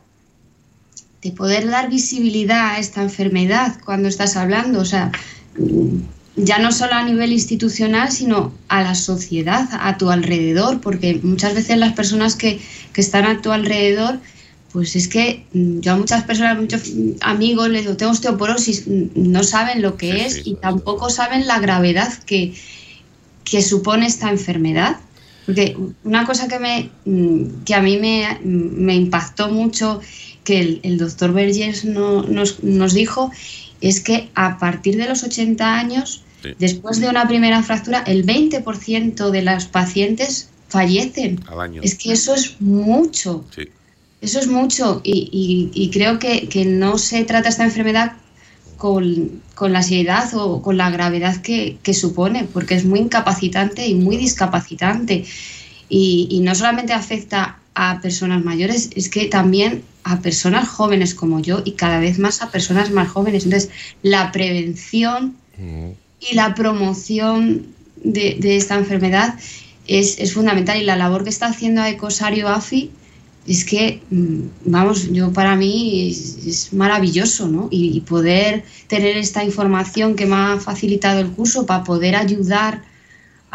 [1.23, 5.13] de poder dar visibilidad a esta enfermedad cuando estás hablando, o sea,
[6.37, 11.55] ya no solo a nivel institucional, sino a la sociedad, a tu alrededor, porque muchas
[11.55, 12.61] veces las personas que,
[12.97, 14.19] están a tu alrededor,
[14.73, 18.87] pues es que mm, yo a muchas personas, a muchos amigos les digo, tengo osteoporosis,
[18.87, 22.55] mm, no saben lo que es y tampoco saben la gravedad que,
[23.45, 24.97] que supone esta enfermedad.
[25.47, 30.01] Porque una cosa que, me, mm, que a mí me, me impactó mucho
[30.45, 33.31] que el, doctor Vergés nos, dijo
[33.81, 36.24] es que a partir de los 80 años,
[36.59, 41.41] después de una primera fractura, el 20% de los pacientes fallecen.
[41.83, 43.45] Es que eso es mucho.
[44.21, 48.13] Eso es mucho y, creo que, no se trata esta enfermedad
[48.77, 54.17] con, la seriedad o con la gravedad que, supone, porque es muy incapacitante y muy
[54.17, 55.25] discapacitante.
[55.89, 61.41] Y, y, no solamente afecta a personas mayores, es que también a personas jóvenes como
[61.41, 63.45] yo y cada vez más a personas más jóvenes.
[63.45, 63.71] Entonces,
[64.03, 65.37] la prevención
[66.31, 67.67] y la promoción
[68.03, 69.39] de, esta enfermedad
[69.87, 72.91] es, fundamental y la labor que está haciendo Ecosario AFI
[73.47, 77.69] es que, mm, vamos, yo para mí es, maravilloso, ¿no?
[77.71, 82.83] Y, poder tener esta información que me ha facilitado el curso para poder ayudar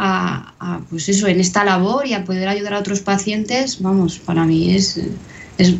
[0.01, 4.45] a, pues eso, en esta labor y a poder ayudar a otros pacientes, vamos, para
[4.45, 4.97] mí es,
[5.57, 5.75] es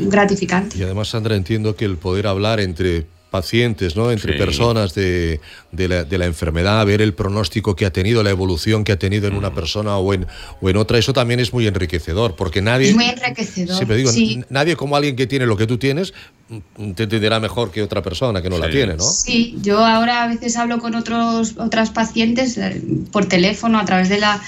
[0.00, 0.76] gratificante.
[0.76, 4.10] Y además, Sandra, entiendo que el poder hablar entre pacientes, ¿no?
[4.10, 5.40] entre personas de,
[5.72, 8.98] de, la, de, la, enfermedad, ver el pronóstico que ha tenido, la evolución que ha
[8.98, 9.54] tenido en una mm.
[9.54, 10.26] persona o en,
[10.62, 12.88] o en otra, eso también es muy enriquecedor, porque nadie...
[12.88, 13.76] Es muy enriquecedor.
[13.76, 14.10] Siempre digo,
[14.48, 16.14] nadie como alguien que tiene lo que tú tienes
[16.48, 19.04] mm, te entenderá mejor que otra persona que no la tiene, ¿no?
[19.04, 22.80] Sí, yo ahora a veces hablo con otros, otras pacientes eh,
[23.12, 24.40] por teléfono, a través de la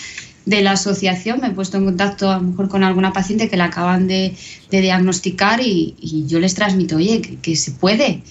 [0.49, 3.59] de la asociación, me he puesto en contacto a lo mejor con alguna paciente que
[3.59, 4.35] la acaban de,
[4.71, 8.23] diagnosticar y, yo les transmito, oye, que, se puede,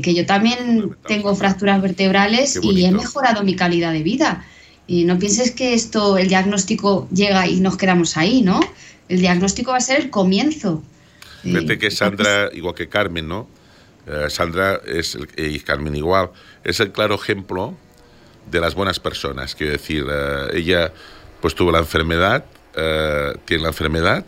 [0.00, 4.44] que, yo también tengo fracturas vertebrales y he mejorado mi calidad de vida.
[4.86, 8.60] Y no pienses que esto, el diagnóstico llega y nos quedamos ahí, ¿no?
[9.08, 10.82] El diagnóstico va a ser el comienzo.
[11.42, 13.48] Fíjate que Sandra, igual que Carmen, ¿no?
[14.06, 16.30] Eh, Sandra es y Carmen igual,
[16.62, 17.74] es el claro ejemplo
[18.50, 19.54] de las buenas personas.
[19.54, 20.92] Quiero decir, eh, ella
[21.40, 22.44] pues tuvo la enfermedad,
[22.76, 24.24] eh, tiene la enfermedad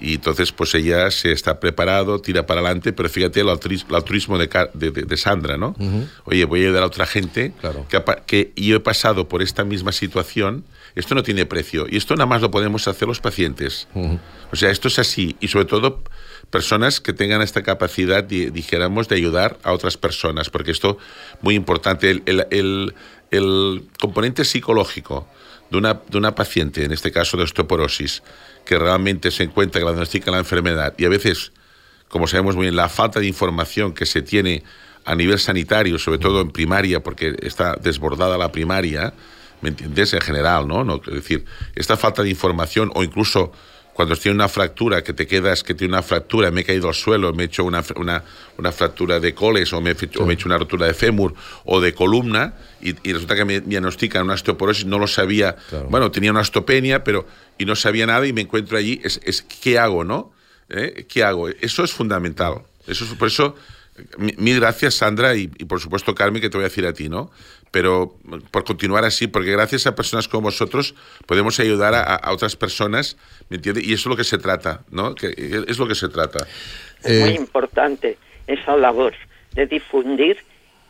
[0.00, 4.48] y entonces pues ella se está preparado, tira para adelante, pero fíjate el, altruismo de,
[4.74, 5.76] de, Sandra, ¿no?
[6.24, 7.86] Oye, voy a ayudar a otra gente claro.
[7.88, 12.14] que, que, yo he pasado por esta misma situación, esto no tiene precio y esto
[12.16, 13.88] nada más lo podemos hacer los pacientes.
[14.52, 16.02] O sea, esto es así y sobre todo
[16.50, 20.98] personas que tengan esta capacidad, dijéramos, de ayudar a otras personas, porque esto
[21.42, 22.94] muy importante, el, el,
[23.30, 25.28] el componente psicológico
[25.70, 28.22] de una, de una paciente, en este caso de osteoporosis,
[28.70, 31.50] que realmente se encuentra que la diagnostica la enfermedad y a veces,
[32.06, 34.62] como sabemos muy bien, la falta de información que se tiene
[35.04, 39.12] a nivel sanitario, sobre todo en primaria, porque está desbordada la primaria,
[39.60, 40.14] ¿me entiendes?
[40.14, 40.84] En general, ¿no?
[40.84, 43.50] no es decir, esta falta de información o incluso
[43.92, 46.94] cuando tiene una fractura, que te quedas que tiene una fractura, me he caído al
[46.94, 48.22] suelo, me he hecho una, una,
[48.56, 51.34] una fractura de coles o me, he hecho, me, he hecho, una rotura de fémur
[51.64, 55.56] o de columna y, resulta que me diagnostican una osteoporosis, no lo sabía,
[55.90, 57.26] bueno, tenía una osteopenia, pero
[57.60, 60.32] y no sabía nada y me encuentro allí, es, es ¿qué hago, no?
[60.68, 61.06] ¿Eh?
[61.08, 61.48] ¿Qué hago?
[61.48, 62.62] Eso es fundamental.
[62.86, 63.54] Eso por eso,
[64.16, 67.08] mil gracias Sandra y, y por supuesto Carmen, que te voy a decir a ti,
[67.08, 67.30] ¿no?
[67.70, 68.14] pero
[68.50, 70.94] por continuar así, porque gracias a personas como vosotros
[71.26, 73.16] podemos ayudar a, otras personas,
[73.48, 73.86] ¿me entiendes?
[73.86, 75.14] Y eso es lo que se trata, ¿no?
[75.14, 75.28] Que
[75.68, 76.46] es lo que se trata.
[77.02, 79.14] Es muy eh, importante esa labor
[79.52, 80.38] de difundir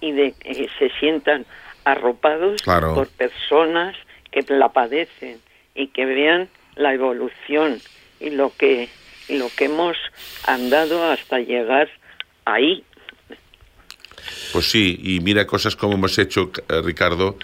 [0.00, 1.44] y de que se sientan
[1.84, 3.96] arropados por personas
[4.30, 5.38] que la padecen
[5.74, 6.48] y que vean
[6.80, 7.80] la evolución
[8.18, 8.88] y lo que
[9.28, 9.96] y lo que hemos
[10.44, 11.88] andado hasta llegar
[12.44, 12.84] ahí.
[14.52, 17.36] Pues sí, y mira cosas como hemos hecho, eh, Ricardo,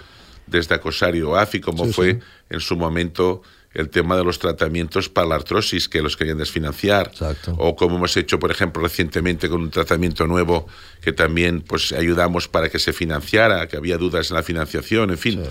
[0.45, 2.19] desde Acosario AFI, como fue
[2.49, 3.41] en su momento
[3.77, 7.11] el tema de los tratamientos para la artrosis que los querían desfinanciar.
[7.57, 10.67] O como hemos hecho por ejemplo recientemente con un tratamiento nuevo
[10.99, 15.17] que también pues ayudamos para que se financiara que había dudas en la financiación en
[15.17, 15.43] fin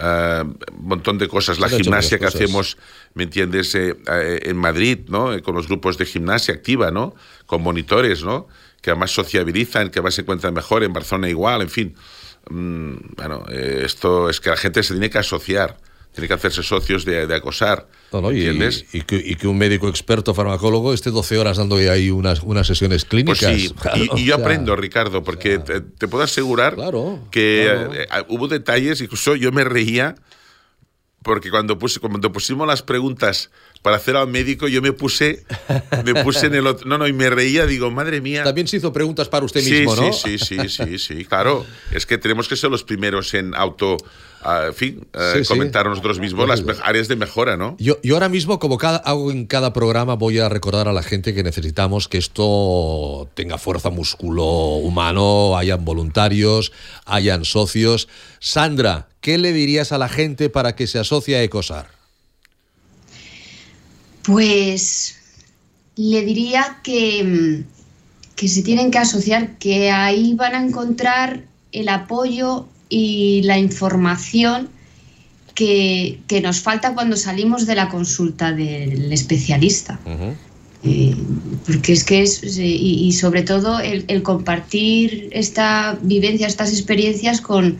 [0.00, 1.58] eh, un montón de cosas.
[1.58, 2.78] La gimnasia que hacemos
[3.12, 3.94] me entiendes eh,
[4.42, 7.14] en Madrid no con los grupos de gimnasia activa no
[7.46, 8.48] con monitores no
[8.80, 11.94] que además sociabilizan, que además se encuentran mejor, en Barcelona igual, en fin.
[12.50, 15.78] Mm, bueno, eh, esto es que la gente se tiene que asociar
[16.14, 17.88] tiene que hacerse socios de, acosar.
[18.12, 18.86] ¿entiendes?
[18.92, 23.40] Y, que, un médico experto farmacólogo esté 12 horas dando ahí unas, unas sesiones clínicas.
[23.40, 26.76] Pues sí, y, yo aprendo, Ricardo, porque te, puedo asegurar
[27.32, 30.14] que eh, hubo detalles, incluso yo me reía,
[31.24, 33.50] porque cuando, puse, cuando pusimos las preguntas
[33.82, 35.44] para hacer al médico, yo me puse,
[36.04, 36.86] me puse en el otro.
[36.86, 38.44] No, no, y me reía, digo, madre mía.
[38.44, 40.12] También se hizo preguntas para usted mismo, ¿no?
[40.12, 41.66] Sí, sí, sí, sí, sí, claro.
[41.92, 43.96] Es que tenemos que ser los primeros en auto
[44.44, 47.76] en fin, eh, comentar nosotros mismos las áreas de mejora, ¿no?
[47.78, 51.02] Yo, yo ahora mismo, como cada, hago en cada programa, voy a recordar a la
[51.02, 56.72] gente que necesitamos que esto tenga fuerza músculo humano, hayan voluntarios,
[57.06, 58.08] hayan socios.
[58.38, 61.88] Sandra, ¿qué le dirías a la gente para que se asocie a Ecosar?
[64.24, 65.16] Pues
[65.96, 67.64] le diría que,
[68.36, 74.68] que se tienen que asociar, que ahí van a encontrar el apoyo y la información
[75.54, 79.98] que, nos falta cuando salimos de la consulta del especialista.
[80.86, 81.16] Eh,
[81.64, 87.78] porque es que es, y, sobre todo el, compartir esta vivencia, estas experiencias con,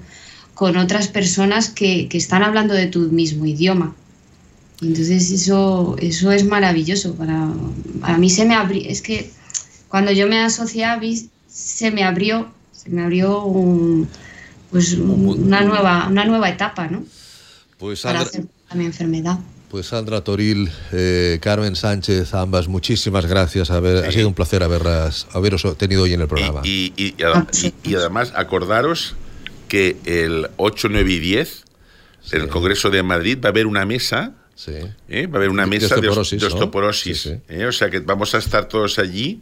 [0.56, 3.94] otras personas que, están hablando de tu mismo idioma.
[4.80, 7.14] Entonces eso, eso es maravilloso.
[7.14, 7.48] Para,
[8.00, 9.30] para mí se me abrió, es que
[9.88, 11.00] cuando yo me asocié a
[11.48, 14.08] se me abrió, se me abrió un,
[14.74, 17.04] pues una nueva, una nueva etapa, ¿no?
[17.78, 19.38] Pues Sandra, Para mi enfermedad.
[19.70, 23.70] Pues Sandra Toril, eh, Carmen Sánchez, ambas, muchísimas gracias.
[23.70, 26.62] Ha sido un placer haberlas, haberos tenido hoy en el programa.
[26.64, 27.14] Y, y,
[27.84, 29.14] y, además, acordaros
[29.68, 31.64] que el 8, 9 y 10,
[32.32, 34.32] en el Congreso de Madrid, va a haber una mesa.
[34.56, 34.72] Sí.
[35.08, 35.28] ¿eh?
[35.28, 37.26] Va a haber una mesa de osteoporosis.
[37.48, 37.66] ¿eh?
[37.66, 39.40] O sea que vamos a estar todos allí,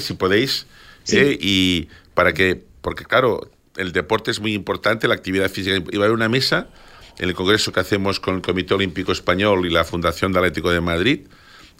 [0.00, 0.66] si podéis.
[1.10, 3.48] y para que, porque claro,
[3.80, 5.78] el deporte es muy importante, la actividad física.
[5.78, 6.68] Va a haber una mesa
[7.18, 10.70] en el congreso que hacemos con el Comité Olímpico Español y la Fundación de Atlético
[10.70, 11.20] de Madrid,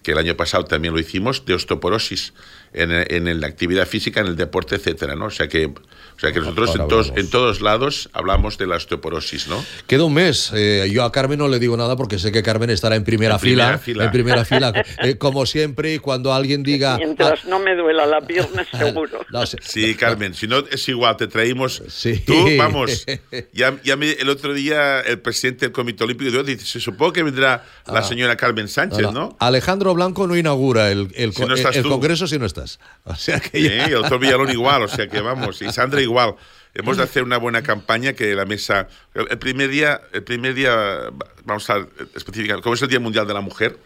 [0.03, 2.33] que el año pasado también lo hicimos, de osteoporosis
[2.73, 5.27] en, en la actividad física, en el deporte, etcétera, ¿no?
[5.27, 5.73] O sea que
[6.21, 9.65] o sea que nosotros en todos, en todos, lados hablamos de la osteoporosis, ¿no?
[9.87, 10.53] Queda un mes.
[10.55, 13.39] Eh, yo a Carmen no le digo nada porque sé que Carmen estará en primera,
[13.39, 14.71] fila, En primera fila.
[15.03, 16.97] Eh, como siempre, cuando alguien diga.
[16.99, 19.25] Mientras no me duela la pierna, seguro.
[19.63, 21.83] sí, Carmen, si no es igual, te traímos.
[21.89, 22.19] Sí.
[22.19, 23.07] Tú, vamos.
[23.55, 27.65] Ya, ya el otro día el presidente del Comité Olímpico dice: se supongo que vendrá
[27.87, 28.03] la ah.
[28.03, 32.45] señora Carmen Sánchez, no, Alejandro Blanco no inaugura el, el, congreso si no
[33.05, 33.63] O sea que.
[33.63, 33.87] Ya...
[33.87, 35.61] Sí, el otro Villalón igual, o sea que vamos.
[35.63, 36.35] Y Sandra igual igual.
[36.75, 38.87] Hemos de hacer una buena campaña que la mesa.
[39.15, 41.11] El primer día, el primer día
[41.45, 43.77] vamos a especificar, como es el Día Mundial de la Mujer,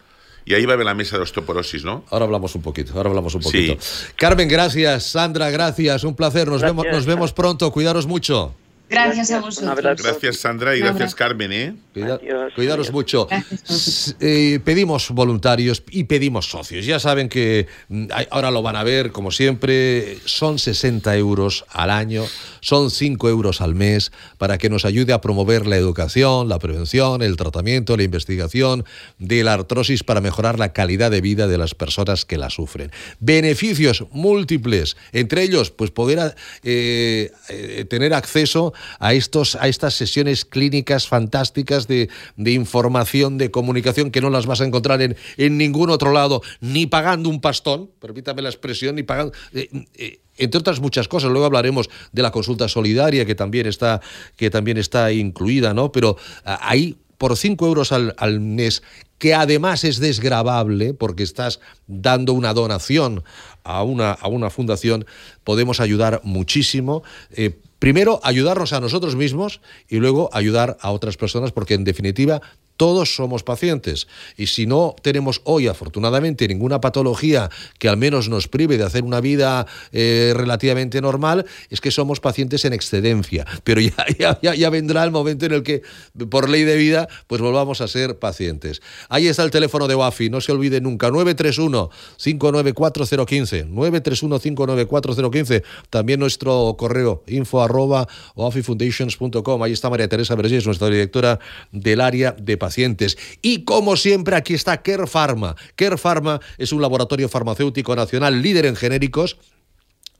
[0.45, 2.05] y ahí va a haber la mesa de osteoporosis, ¿no?
[2.11, 3.77] Ahora hablamos un poquito, ahora hablamos un poquito.
[4.15, 5.03] Carmen, gracias.
[5.03, 6.03] Sandra, gracias.
[6.03, 6.47] Un placer.
[6.47, 7.71] Nos, Vemos, nos vemos pronto.
[7.71, 8.53] Cuidaros mucho.
[8.89, 10.01] Gracias, a vosotros.
[10.01, 11.51] Gracias, Sandra, y gracias, Carmen.
[11.51, 11.75] ¿eh?
[12.55, 13.27] cuidaros mucho.
[14.19, 16.85] Eh, pedimos voluntarios y pedimos socios.
[16.85, 21.89] Ya saben que mm, ahora lo van a ver, como siempre, son 60 euros al
[21.89, 22.23] año,
[22.61, 27.21] son 5 euros al mes para que nos ayude a promover la educación, la prevención,
[27.21, 28.85] el tratamiento, la investigación
[29.17, 32.91] de la artrosis para mejorar la calidad de vida de las personas que la sufren.
[33.19, 40.45] Beneficios múltiples, entre ellos, pues poder eh, eh, tener acceso a, estos, a estas sesiones
[40.45, 45.89] clínicas fantásticas de, información, de comunicación, que no las vas a encontrar en, en ningún
[45.89, 49.33] otro lado, ni pagando un pastón, permítame la expresión, ni pagando...
[49.53, 51.31] Eh, eh, entre otras muchas cosas.
[51.31, 54.01] Luego hablaremos de la consulta solidaria que también está,
[54.35, 55.93] que también está incluida, ¿no?
[55.93, 58.83] Pero ahí por 5 euros al, al, mes,
[59.17, 63.23] que además es desgravable porque estás dando una donación
[63.63, 65.05] a una, a una fundación,
[65.43, 67.03] podemos ayudar muchísimo.
[67.31, 72.41] Eh, primero ayudarnos a nosotros mismos y luego ayudar a otras personas, porque en definitiva
[72.77, 74.07] todos somos pacientes
[74.37, 79.03] y si no tenemos hoy afortunadamente ninguna patología que al menos nos prive de hacer
[79.03, 83.45] una vida eh, relativamente normal, es que somos pacientes en excedencia.
[83.63, 84.05] Pero ya,
[84.75, 85.81] vendrá el momento en el que
[86.29, 88.81] por ley de vida pues volvamos a ser pacientes.
[89.09, 97.23] Ahí está el teléfono de WAFI, no se olvide nunca, 931-594-015, 931-594-015, también nuestro correo
[97.27, 98.07] info arroba
[99.63, 101.39] ahí está María Teresa Vergés, nuestra directora
[101.71, 103.15] del área de pacientes.
[103.43, 105.55] Y como siempre, aquí está Care Pharma.
[105.75, 109.37] Care Pharma es un laboratorio farmacéutico nacional líder en genéricos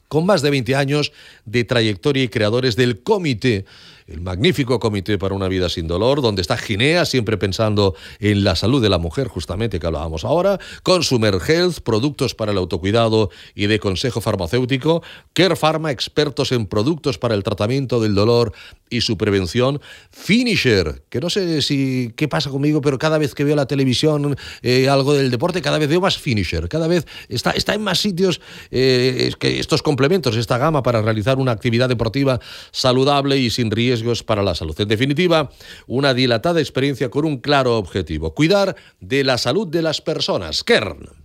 [0.07, 1.11] con más de 20 años
[1.45, 3.65] de trayectoria y creadores del comité
[4.07, 8.55] el magnífico Comité para una Vida Sin Dolor, donde está Ginea, siempre pensando en la
[8.55, 13.65] salud de la mujer, justamente que hablábamos ahora, Consumer Health, productos para el autocuidado y
[13.65, 15.01] de consejo farmacéutico,
[15.33, 18.53] Care Pharma, expertos en productos para el tratamiento del dolor
[18.89, 19.81] y su prevención,
[20.11, 24.37] Finisher, que no sé si qué pasa conmigo, pero cada vez que veo la televisión
[24.61, 27.99] eh, algo del deporte, cada vez veo más Finisher, cada vez está, está en más
[27.99, 28.39] sitios
[28.69, 32.39] eh, que estos complementos, esta gama para realizar una actividad deportiva
[32.71, 34.79] saludable y sin riesgos para la salud.
[34.79, 35.49] En definitiva,
[35.87, 40.63] una dilatada experiencia con un claro objetivo, cuidar de la salud de las personas.
[40.63, 41.24] Kern.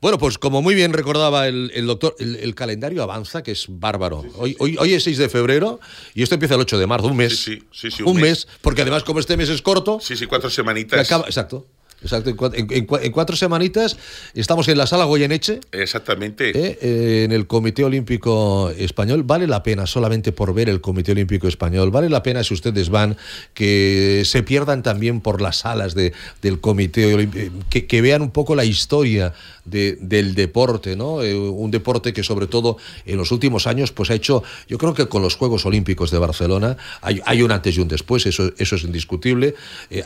[0.00, 4.24] Bueno, pues como muy bien recordaba el, doctor, el, calendario avanza, que es bárbaro.
[4.36, 5.80] hoy, hoy, hoy, es 6 de febrero
[6.14, 7.36] y esto empieza el 8 de marzo, un mes.
[7.36, 8.46] Sí, sí, sí, un, mes.
[8.60, 9.98] porque además como este mes es corto...
[10.00, 11.00] Sí, sí, cuatro semanitas.
[11.00, 11.66] exacto.
[12.00, 13.96] Exacto, en, cuatro semanitas
[14.34, 15.58] estamos en la sala Goyeneche.
[15.72, 16.50] Exactamente.
[16.50, 16.78] ¿eh?
[16.80, 19.24] Eh, en el Comité Olímpico Español.
[19.24, 21.90] Vale la pena solamente por ver el Comité Olímpico Español.
[21.90, 23.16] Vale la pena si ustedes van
[23.52, 28.30] que se pierdan también por las salas de, del Comité Olímpico, que, que, vean un
[28.30, 29.34] poco la historia
[29.70, 31.22] de, del deporte, ¿no?
[31.22, 34.94] Eh, un deporte que sobre todo en los últimos años pues ha hecho, yo creo
[34.94, 38.52] que con los Juegos Olímpicos de Barcelona hay, hay un antes y un después, eso,
[38.58, 39.54] eso es indiscutible,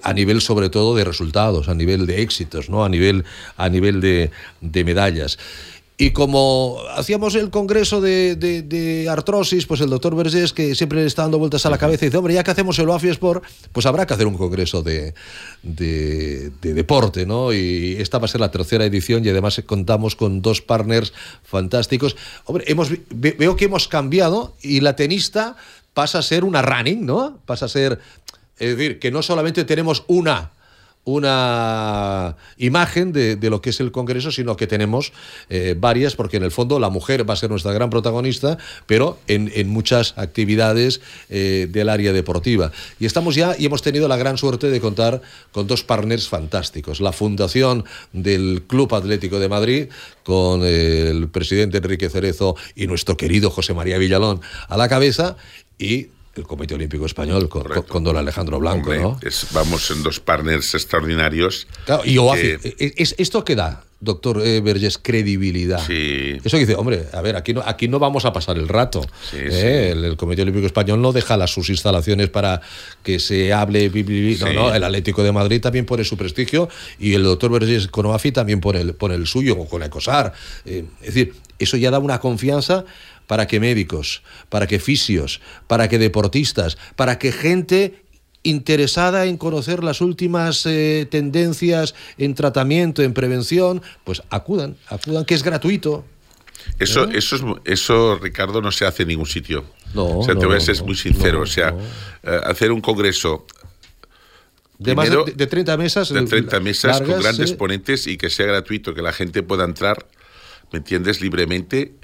[0.03, 2.85] a nivel sobre todo de resultados, a nivel de éxitos, ¿no?
[2.85, 3.25] a nivel,
[3.57, 5.39] a nivel de, de medallas.
[6.03, 11.07] Y como hacíamos el congreso de, de, artrosis, pues el doctor Vergés, que siempre le
[11.07, 13.87] está dando vueltas a la cabeza, dice, hombre, ya que hacemos el OAFI Sport, pues
[13.87, 15.15] habrá que hacer un congreso de,
[15.63, 17.53] de, deporte, ¿no?
[17.53, 21.13] Y esta va a ser la tercera edición y además contamos con dos partners
[21.45, 22.17] fantásticos.
[22.47, 25.55] Hombre, hemos, veo que hemos cambiado y la tenista
[25.95, 27.39] pasa a ser una running, ¿no?
[27.47, 28.01] Pasa a ser,
[28.59, 30.51] es decir, que no solamente tenemos una
[31.05, 35.13] una imagen de, lo que es el Congreso, sino que tenemos
[35.49, 39.19] eh, varias, porque en el fondo la mujer va a ser nuestra gran protagonista, pero
[39.27, 42.71] en, muchas actividades eh, del área deportiva.
[43.01, 47.01] Y estamos ya y hemos tenido la gran suerte de contar con dos partners fantásticos.
[47.01, 49.89] La fundación del Club Atlético de Madrid,
[50.25, 55.37] con el presidente Enrique Cerezo y nuestro querido José María Villalón a la cabeza,
[55.79, 59.19] y el Comité Olímpico Español con, don Alejandro Blanco, ¿no?
[59.53, 61.67] vamos en dos partners extraordinarios.
[62.05, 65.81] y OAFI, e, e, es, ¿esto qué da, doctor eh, Verges, credibilidad?
[65.87, 66.39] Sí.
[66.43, 69.05] Eso dice, hombre, a ver, aquí no, aquí no vamos a pasar el rato.
[69.35, 69.91] ¿eh?
[69.93, 72.63] El, Comité Olímpico Español no deja las, sus instalaciones para
[73.03, 73.91] que se hable,
[74.41, 76.69] no, no, el Atlético de Madrid también pone su prestigio
[76.99, 80.33] y el doctor Verges con OAFI también pone el, pone el suyo, o con ECOSAR.
[80.65, 82.85] Eh, es decir, eso ya da una confianza
[83.33, 88.05] para que médicos, para que fisios, para que deportistas, para que gente
[88.43, 95.33] interesada en conocer las últimas eh, tendencias en tratamiento, en prevención, pues acudan, acudan, que
[95.33, 96.05] es gratuito.
[96.79, 97.13] Eso, ¿Eh?
[97.15, 99.65] eso, es, eso, Ricardo, no se hace en ningún sitio.
[99.95, 101.41] No, o sea, te voy a ser muy sincero.
[101.41, 101.75] o sea,
[102.23, 103.47] eh, hacer un congreso
[104.79, 106.11] de más de, 30 mesas.
[106.13, 110.07] De 30 mesas con grandes ponentes y que sea gratuito, que la gente pueda entrar,
[110.71, 111.95] ¿me entiendes?, libremente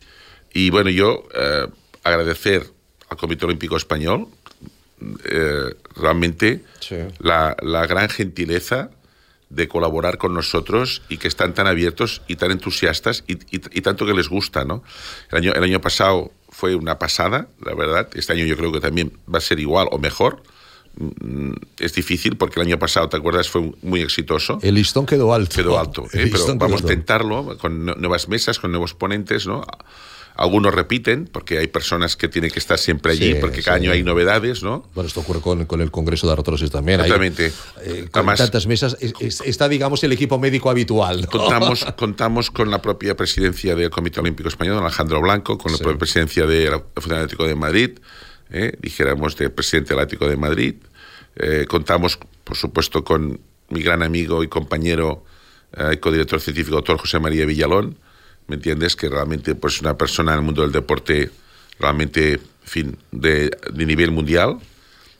[0.52, 1.66] y bueno, yo eh,
[2.02, 2.70] agradecer
[3.08, 4.28] al Comité Olímpico Español
[5.24, 6.64] eh, realmente
[7.20, 7.54] la,
[7.86, 8.90] gran gentileza
[9.48, 13.36] de colaborar con nosotros y que están tan abiertos y tan entusiastas y,
[13.80, 14.82] tanto que les gusta, ¿no?
[15.30, 18.08] El año, el año pasado fue una pasada, la verdad.
[18.14, 20.42] Este año yo creo que también va a ser igual o mejor.
[20.96, 23.48] Mm, es difícil porque el año pasado, ¿te acuerdas?
[23.48, 24.58] Fue muy exitoso.
[24.62, 25.54] El listón quedó alto.
[25.54, 26.28] Quedó alto, ¿eh?
[26.30, 29.64] pero vamos a intentarlo con nuevas mesas, con nuevos ponentes, ¿no?
[30.38, 34.04] Algunos repiten, porque hay personas que tienen que estar siempre allí, porque cada año hay
[34.04, 34.88] novedades, ¿no?
[34.94, 37.00] Bueno, esto ocurre con, el Congreso de Artrosis también.
[37.00, 37.52] Exactamente.
[37.82, 41.26] Eh, con tantas mesas, está, digamos, el equipo médico habitual.
[41.26, 45.98] Contamos, contamos con la propia presidencia del Comité Olímpico Español, Alejandro Blanco, con la propia
[45.98, 47.98] presidencia de la Fundación Atlético de Madrid,
[48.50, 50.74] eh, dijéramos, del presidente del Atlético de Madrid.
[51.34, 55.24] Eh, contamos, por supuesto, con mi gran amigo y compañero
[55.92, 57.98] y codirector científico, doctor José María Villalón,
[58.48, 58.96] ¿me entiendes?
[58.96, 61.30] Que realmente pues una persona en el mundo del deporte
[61.78, 64.58] realmente, fin, de, nivel mundial.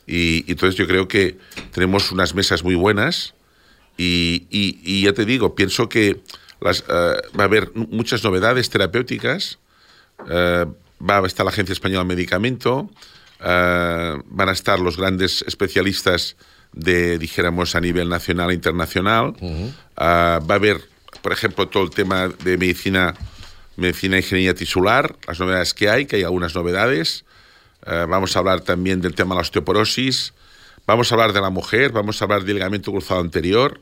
[0.07, 1.39] Y, entonces yo creo que
[1.73, 3.35] tenemos unas mesas muy buenas
[3.97, 6.21] y, ya te digo, pienso que
[6.61, 9.59] las, eh, va a haber muchas novedades terapéuticas,
[10.29, 10.67] eh,
[11.09, 12.91] va a estar la Agencia Española de Medicamento,
[13.41, 16.37] eh, van a estar los grandes especialistas
[16.73, 19.35] de, dijéramos, a nivel nacional e internacional,
[19.99, 20.81] va a haber
[21.23, 23.15] por ejemplo, todo el tema de medicina,
[23.77, 27.25] medicina e ingeniería tisular, las novedades que hay, que hay algunas novedades.
[27.87, 30.35] Eh, vamos a hablar también del tema de la osteoporosis.
[30.87, 33.81] Vamos a hablar de la mujer, vamos a hablar del ligamento cruzado anterior,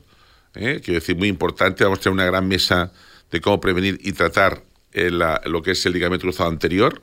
[0.55, 0.81] ¿eh?
[0.83, 1.83] quiero decir, muy importante.
[1.83, 2.91] Vamos a tener una gran mesa
[3.31, 4.63] de cómo prevenir y tratar
[4.93, 7.01] lo que es el ligamento cruzado anterior.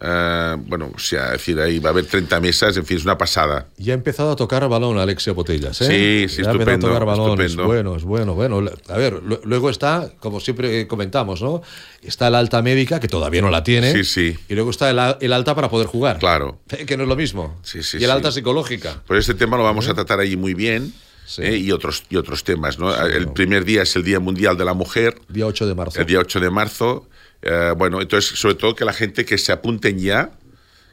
[0.00, 3.18] Uh, bueno, o sea, decir, ahí va a haber 30 mesas, en fin, es una
[3.18, 3.66] pasada.
[3.78, 6.28] Ya ha empezado a tocar balón Alexia Botellas, ¿eh?
[6.28, 6.86] Sí, sí, ya estupendo.
[6.86, 7.62] A tocar balón, estupendo.
[7.62, 8.70] es bueno, es bueno, bueno.
[8.88, 11.62] A ver, luego está, como siempre comentamos, ¿no?
[12.02, 13.92] Está la alta médica, que todavía no la tiene.
[13.92, 14.38] Sí, sí.
[14.48, 16.18] Y luego está el, el alta para poder jugar.
[16.18, 16.58] Claro.
[16.88, 17.58] Que no es lo mismo.
[17.62, 18.10] Sí, sí, y el sí.
[18.10, 19.02] alta psicológica.
[19.06, 20.94] Pues este tema lo vamos a tratar allí muy bien.
[21.26, 21.42] Sí.
[21.42, 21.56] ¿eh?
[21.58, 22.90] y otros y otros temas, ¿no?
[22.90, 26.00] Sí, el primer día es el Día Mundial de la Mujer, Día 8 de marzo.
[26.00, 27.06] el día 8 de marzo.
[27.42, 30.30] Eh, bueno, entonces, sobre todo que la gente que se apunten ya,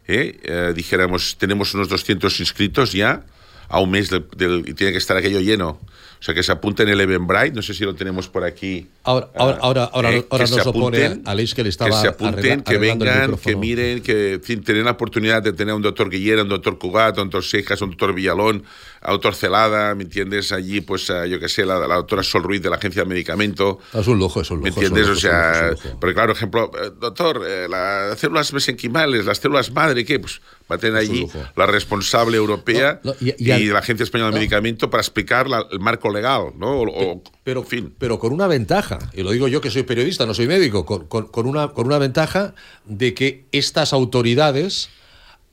[0.07, 0.39] ¿eh?
[0.43, 3.23] Eh, dijéramos, tenemos unos 200 inscritos ya,
[3.67, 5.79] a un mes del, del- y tiene que estar aquello lleno.
[6.17, 8.87] O sea, que se apunten el Eventbrite, no sé si lo tenemos por aquí.
[9.03, 12.07] Ahora, ahora, ahora, ahora, ahora que se nos apunten, Aleix que le estaba que se
[12.07, 15.81] apunten, que vengan, que miren, que en fin, tener la oportunidad de tener a un
[15.83, 18.63] doctor Guillera, un doctor Cugat, un doctor Sejas, un doctor Villalón,
[19.05, 20.51] a un doctor Celada, ¿me entiendes?
[20.51, 23.09] Allí, pues, a, yo qué sé, la, la doctora Sol Ruiz de la Agencia de
[23.09, 23.79] Medicamento.
[23.93, 24.63] Es un lujo, es un lujo.
[24.63, 25.03] ¿Me entiendes?
[25.07, 29.71] lujo, O sea, lujo, porque claro, ejemplo, eh, doctor, eh, las células mesenquimales, las células
[29.71, 30.19] madre, ¿qué?
[30.19, 30.41] Pues
[30.71, 34.03] va a tener allí la responsable europea No, no, y- y, y al- la Agencia
[34.03, 34.39] Española de no.
[34.39, 36.81] Medicamento para explicar la- el marco legal, ¿no?
[36.81, 37.95] O- pero, en fin.
[37.99, 41.05] pero con una ventaja, y lo digo yo que soy periodista, no soy médico, con,
[41.07, 44.89] con- con una, con una ventaja de que estas autoridades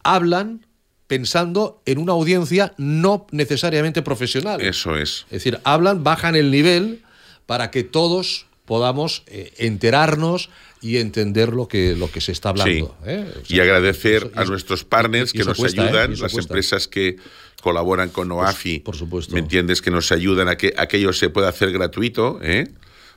[0.02, 0.66] hablan
[1.12, 4.62] pensando en una audiencia no necesariamente profesional.
[4.62, 5.26] Eso es.
[5.26, 7.02] Es decir, hablan, bajan el nivel
[7.44, 10.48] para que todos podamos eh, enterarnos
[10.80, 12.96] y entender lo que, lo que se está hablando.
[13.04, 13.10] Sí.
[13.10, 13.26] ¿eh?
[13.36, 15.88] O y agradecer eso- a nuestros partners que nos cuesta, ¿eh?
[15.88, 16.40] ayudan, las cuesta.
[16.40, 17.16] empresas que
[17.62, 18.78] colaboran con OAFI.
[18.80, 19.34] por supuesto.
[19.34, 19.82] ¿Me entiendes?
[19.82, 22.68] Que nos ayudan a que aquello se pueda hacer gratuito, ¿eh?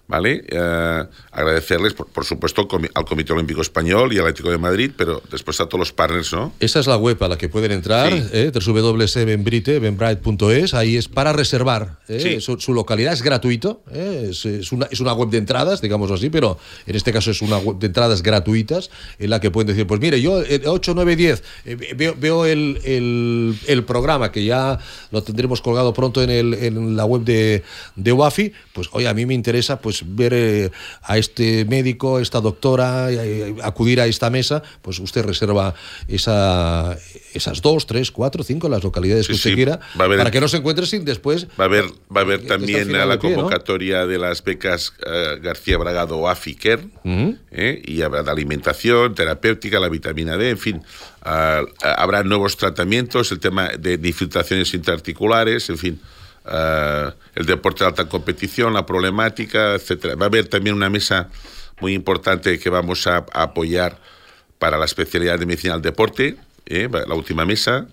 [0.07, 0.43] ¿Vale?
[0.47, 4.59] Eh, agradecerles, por, por supuesto, al Comi- al Comité Olímpico Español y al Atlético de
[4.59, 6.53] Madrid, pero después a todos los partners, ¿no?
[6.59, 8.23] Esa es la web a la que pueden entrar, Sí.
[8.31, 11.97] eh, www.benbrite, benbrite.es, ahí es para reservar.
[12.07, 12.41] eh, Sí.
[12.41, 16.11] su, su localidad es gratuito, eh, es, es una, es una web de entradas, digamos
[16.11, 19.67] así, pero en este caso es una web de entradas gratuitas en la que pueden
[19.69, 24.31] decir, pues mire, yo el 8, 9, 10 eh, veo, veo el, el- el programa
[24.31, 24.77] que ya
[25.11, 27.63] lo tendremos colgado pronto en, el, en la web de,
[27.95, 30.71] de UAFI, pues oye, a mí me interesa pues ver eh,
[31.03, 35.73] a este médico, esta doctora, eh, acudir a esta mesa, pues usted reserva
[36.07, 36.97] esa,
[37.33, 39.55] esas dos, tres, cuatro, cinco, las localidades Sí, que usted sí.
[39.55, 41.47] quiera, a haber- para que no se encuentre sin después.
[41.59, 41.85] Va a haber,
[42.15, 46.55] va a haber está también a la convocatoria de las becas eh, García Bragado OAFI
[46.55, 46.87] Care,
[47.51, 47.81] ¿eh?
[47.85, 50.81] y habrá de alimentación, terapéutica, la vitamina D, en fin.
[51.21, 51.61] ah,
[51.97, 56.01] habrá nuevos tratamientos, el tema de, de infiltraciones interarticulares, en fin.
[56.47, 60.15] Ah, el deporte de alta competición, la problemática, etcétera.
[60.15, 61.29] Va a haber también una mesa
[61.81, 63.99] muy importante que vamos a, a apoyar
[64.59, 66.89] para la especialidad de medicina del deporte, ¿eh?
[66.91, 67.87] la última mesa.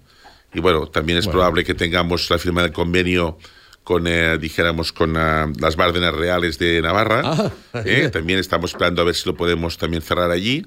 [0.55, 3.39] Y bueno, también es probable que tengamos la firma del convenio
[3.85, 7.23] con, eh, dijéramos, con ah, las Bárdenas Reales de Navarra.
[7.25, 7.51] Ah,
[7.85, 8.11] ¿eh?
[8.13, 10.67] También estamos esperando a ver si lo podemos también cerrar allí.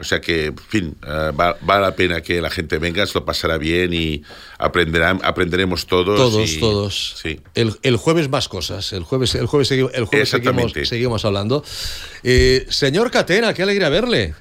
[0.00, 3.14] O sea que, en fin, ah, va- vale la pena que la gente venga, se
[3.14, 4.22] lo pasará bien y
[4.58, 6.16] aprenderán, aprenderemos todos.
[6.18, 7.14] Todos, y- todos.
[7.22, 7.40] Sí.
[7.54, 8.92] El, el jueves más cosas.
[8.92, 11.64] El jueves, el jueves, el jueves seguimos, seguimos hablando.
[12.24, 14.34] Eh, señor Catena, qué alegría verle.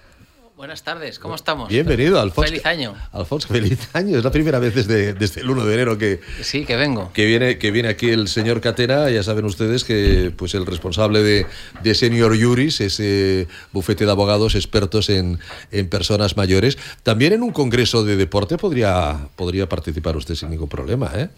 [0.55, 1.67] Buenas tardes, ¿cómo estamos?
[1.67, 2.47] Bienvenido, Alfonso.
[2.51, 2.93] Feliz año.
[3.11, 4.19] Alfonso, feliz año.
[4.19, 7.11] Es la primera vez desde, desde el 1 de enero que, Sí, que vengo.
[7.11, 11.23] que viene, que viene aquí el señor Catena, ya saben ustedes que pues el responsable
[11.23, 11.47] de,
[11.81, 15.39] de Senior Juris, ese bufete de abogados expertos en,
[15.71, 16.77] en personas mayores.
[17.01, 21.29] También en un congreso de deporte podría, podría participar usted sin ningún problema, ¿eh?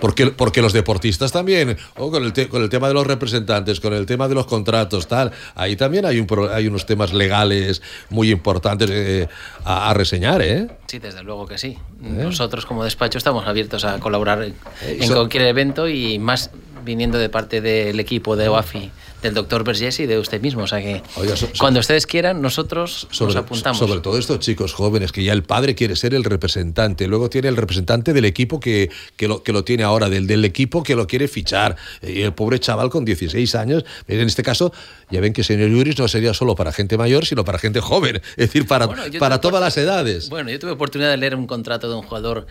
[0.00, 3.78] Porque, porque los deportistas también, o con, el te- con el tema de los representantes,
[3.78, 7.80] con el tema de los contratos, tal, ahí también hay, un, hay unos temas legales
[8.10, 9.28] muy importantes eh,
[9.64, 10.68] a, a reseñar, ¿eh?
[10.86, 11.76] Sí, desde luego que sí.
[12.00, 16.50] Nosotros como despacho estamos abiertos a colaborar en, en cualquier evento y más
[16.84, 18.90] viniendo de parte del equipo de OAFI,
[19.24, 20.62] del doctor Vergés y de usted mismo.
[20.62, 23.78] O sea que Oiga, so- so- cuando ustedes quieran, nosotros nos sobre, apuntamos.
[23.78, 27.48] sobre todo estos chicos jóvenes, que ya el padre quiere ser el representante, luego tiene
[27.48, 30.94] el representante del equipo que, que, lo, que lo tiene ahora, del, del equipo que
[30.94, 31.76] lo quiere fichar.
[32.02, 34.72] Y el pobre chaval con 16 años, en este caso,
[35.10, 38.16] ya ven que señor Juris no sería solo para gente mayor, sino para gente joven,
[38.16, 40.28] es decir, para, Bueno, para todas las edades.
[40.28, 42.46] Bueno, yo tuve oportunidad de leer un contrato de un jugador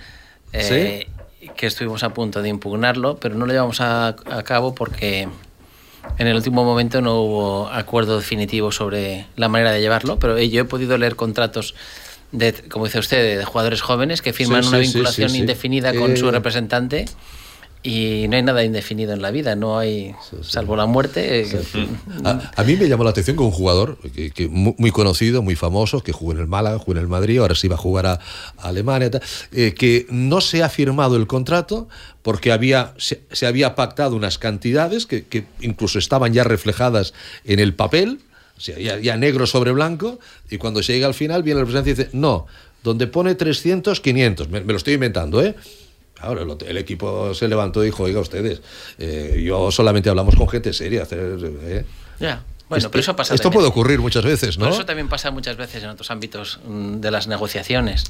[0.53, 1.07] eh,
[1.55, 5.27] que estuvimos a punto de impugnarlo, pero no lo llevamos a, a cabo porque
[6.17, 10.49] en el último momento no hubo acuerdo definitivo sobre la manera de llevarlo, pero eh,
[10.49, 11.75] yo he podido leer contratos
[12.31, 15.37] de, como dice usted, de jugadores jóvenes que firman Sí, una sí, vinculación sí.
[15.39, 17.05] indefinida con Eh, su representante
[17.83, 21.41] y no hay nada indefinido en la vida, no hay, salvo la muerte.
[21.41, 21.47] Eh,
[22.23, 23.97] a, mí me llamó la atención que un jugador
[24.33, 27.55] que, muy, conocido, muy famoso, que jugó en el Málaga, jugó en el Madrid, ahora
[27.55, 28.19] sí va a jugar a,
[28.57, 29.11] Alemania,
[29.51, 31.89] eh, que no se ha firmado el contrato
[32.21, 37.13] porque había, se, había pactado unas cantidades que, incluso estaban ya reflejadas
[37.43, 38.21] en el papel,
[38.57, 40.19] o sea, ya, negro sobre blanco,
[40.49, 42.47] y cuando se llega al final viene el presidente y dice, no,
[42.81, 45.55] donde pone 300, 500, me, me lo estoy inventando, ¿eh?
[46.23, 48.61] Ahora el, equipo se levantó y dijo, oiga ustedes,
[48.97, 51.05] eh, yo solamente hablamos con gente seria.
[51.11, 51.85] Eh".
[52.19, 52.43] Ya.
[52.69, 54.67] Bueno, pero eso pasa Esto puede ocurrir muchas veces, ¿no?
[54.67, 58.05] eso también pasa muchas veces en otros ámbitos mm, de las negociaciones.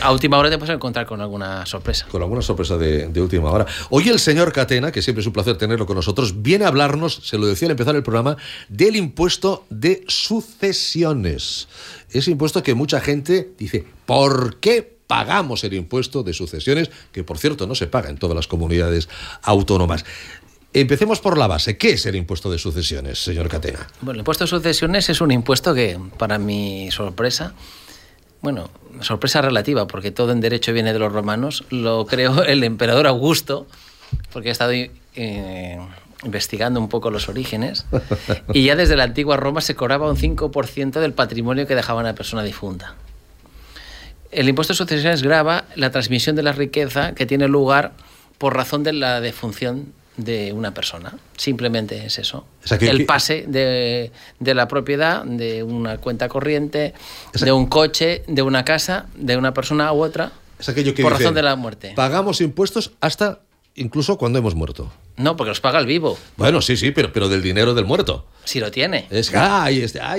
[0.00, 2.06] A última hora te puedes encontrar con alguna sorpresa.
[2.10, 3.66] Con alguna sorpresa de, de, última hora.
[3.88, 7.20] Hoy el señor Catena, que siempre es un placer tenerlo con nosotros, viene a hablarnos,
[7.24, 8.36] se lo decía al empezar el programa,
[8.68, 11.66] del impuesto de sucesiones.
[12.10, 17.36] Ese impuesto que mucha gente dice, ¿por qué pagamos el impuesto de sucesiones, que por
[17.36, 19.08] cierto no se paga en todas las comunidades
[19.42, 20.04] autónomas.
[20.72, 21.76] Empecemos por la base.
[21.76, 23.88] ¿Qué es el impuesto de sucesiones, señor Catena?
[24.02, 27.54] Bueno, el impuesto de sucesiones es un impuesto que, para mi sorpresa,
[28.40, 33.08] bueno, sorpresa relativa, porque todo en derecho viene de los romanos, lo creó el emperador
[33.08, 33.66] Augusto,
[34.32, 35.78] porque he estado eh,
[36.22, 37.84] investigando un poco los orígenes,
[38.54, 42.14] y ya desde la antigua Roma se cobraba un 5% del patrimonio que dejaba una
[42.14, 42.94] persona difunta
[44.32, 47.92] el impuesto de sucesiones grava la transmisión de la riqueza que tiene lugar
[48.38, 51.16] por razón de la defunción de una persona.
[51.36, 52.46] Simplemente es eso.
[52.80, 54.10] el pase de,
[54.40, 56.94] la propiedad, de una cuenta corriente,
[57.32, 60.32] de un coche, de una casa, de una persona u otra,
[61.00, 61.92] por razón de la muerte.
[61.96, 63.40] Pagamos impuestos hasta
[63.74, 64.90] incluso cuando hemos muerto.
[65.16, 66.18] No, porque los paga el vivo.
[66.36, 68.26] Bueno, sí, sí, pero, pero del dinero del muerto.
[68.44, 69.06] Si lo tiene.
[69.10, 70.14] Es, ay, este, ah,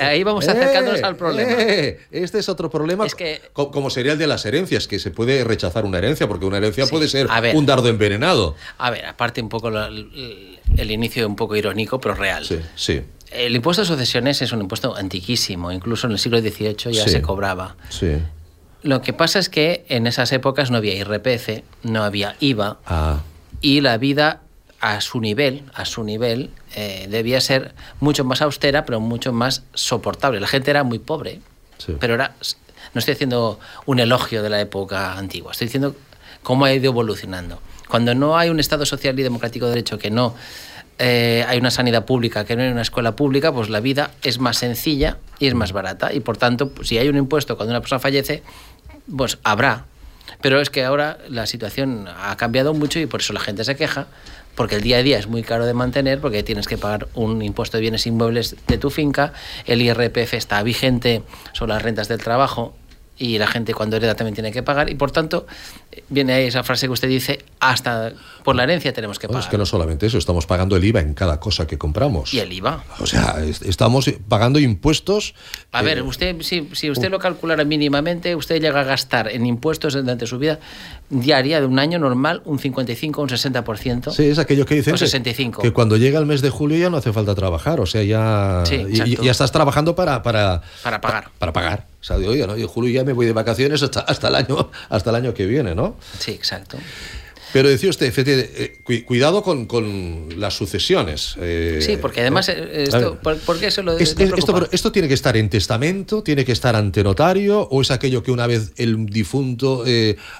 [0.00, 1.52] ahí vamos acercándonos al problema.
[1.58, 3.04] Eh, este es otro problema.
[3.06, 6.46] Es que, como sería el de las herencias, que se puede rechazar una herencia, porque
[6.46, 8.54] una herencia puede ser un dardo envenenado.
[8.78, 12.44] A ver, aparte un poco el, inicio un poco irónico, pero real.
[12.44, 13.02] Sí, sí.
[13.30, 17.20] El impuesto de sucesiones es un impuesto antiquísimo, incluso en el siglo XVIII ya se
[17.20, 17.76] cobraba.
[17.90, 18.12] Sí.
[18.82, 23.20] Lo que pasa es que en esas épocas no había IRPF, no había IVA ah.
[23.60, 24.42] y la vida
[24.80, 29.64] a su nivel, a su nivel, eh, debía ser mucho más austera, pero mucho más
[29.74, 30.38] soportable.
[30.40, 31.40] La gente era muy pobre,
[31.98, 32.34] pero era,
[32.94, 35.96] no estoy haciendo un elogio de la época antigua, estoy diciendo
[36.42, 37.60] cómo ha ido evolucionando.
[37.88, 40.34] Cuando no hay un Estado social y democrático de derecho, que no
[40.98, 44.38] eh, hay una sanidad pública, que no hay una escuela pública, pues la vida es
[44.38, 46.12] más sencilla y es más barata.
[46.12, 48.42] Y por tanto, si hay un impuesto cuando una persona fallece,
[49.14, 49.84] pues habrá.
[50.40, 53.76] Pero es que ahora la situación ha cambiado mucho y por eso la gente se
[53.76, 54.06] queja,
[54.54, 57.42] porque el día a día es muy caro de mantener, porque tienes que pagar un
[57.42, 59.32] impuesto de bienes inmuebles de tu finca,
[59.66, 61.22] el IRPF está vigente
[61.52, 62.74] sobre las rentas del trabajo,
[63.18, 65.46] y la gente cuando hereda también tiene que pagar y por tanto
[66.08, 68.12] viene ahí esa frase que usted dice hasta
[68.44, 69.42] por la herencia tenemos que pagar.
[69.42, 72.32] es que no solamente eso, estamos pagando el IVA en cada cosa que compramos.
[72.32, 72.84] Y el IVA.
[73.00, 75.34] O sea, estamos pagando impuestos.
[75.72, 79.46] A ver, eh, usted si, si usted lo calculara mínimamente, usted llega a gastar en
[79.46, 80.60] impuestos durante su vida
[81.10, 84.12] diaria de un año normal un 55 un 60%.
[84.12, 85.62] Sí, es aquello que dicen 65.
[85.62, 88.64] Que, cuando llega el mes de julio ya no hace falta trabajar, o sea, ya
[88.64, 91.30] ya estás trabajando para para para pagar.
[91.38, 91.95] Para, pagar.
[92.06, 92.56] Sea, ¿no?
[92.56, 95.44] Yo, julio ya me voy de vacaciones hasta, hasta, el año, hasta el año que
[95.44, 95.96] viene, ¿no?
[96.20, 96.78] Sí, exacto.
[97.52, 101.34] Pero decía usted, eh, cuidado con, con, las sucesiones.
[101.40, 105.14] Eh, sí, porque además, eh, esto, ¿por, qué eso lo es, esto, esto, tiene que
[105.14, 109.06] estar en testamento, tiene que estar ante notario, o es aquello que una vez el
[109.06, 109.82] difunto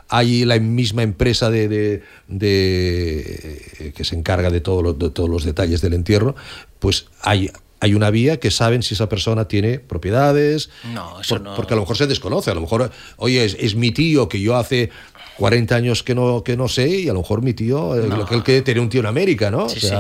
[0.09, 5.81] hay la misma empresa de, de, que se encarga de, todo de todos los detalles
[5.81, 6.37] del entierro,
[6.79, 7.51] pues hay
[7.81, 10.71] hay una vía que saben si esa persona tiene propiedades.
[10.93, 11.55] No, eso no.
[11.55, 12.51] Porque a lo mejor se desconoce.
[12.51, 14.91] A lo mejor, oye, es, mi tío que yo hace
[15.39, 18.25] 40 años que no, que no sé y a lo mejor mi tío, eh, lo
[18.25, 19.69] que él quiere tener un tío en América, ¿no?
[19.69, 19.95] Sí, sí.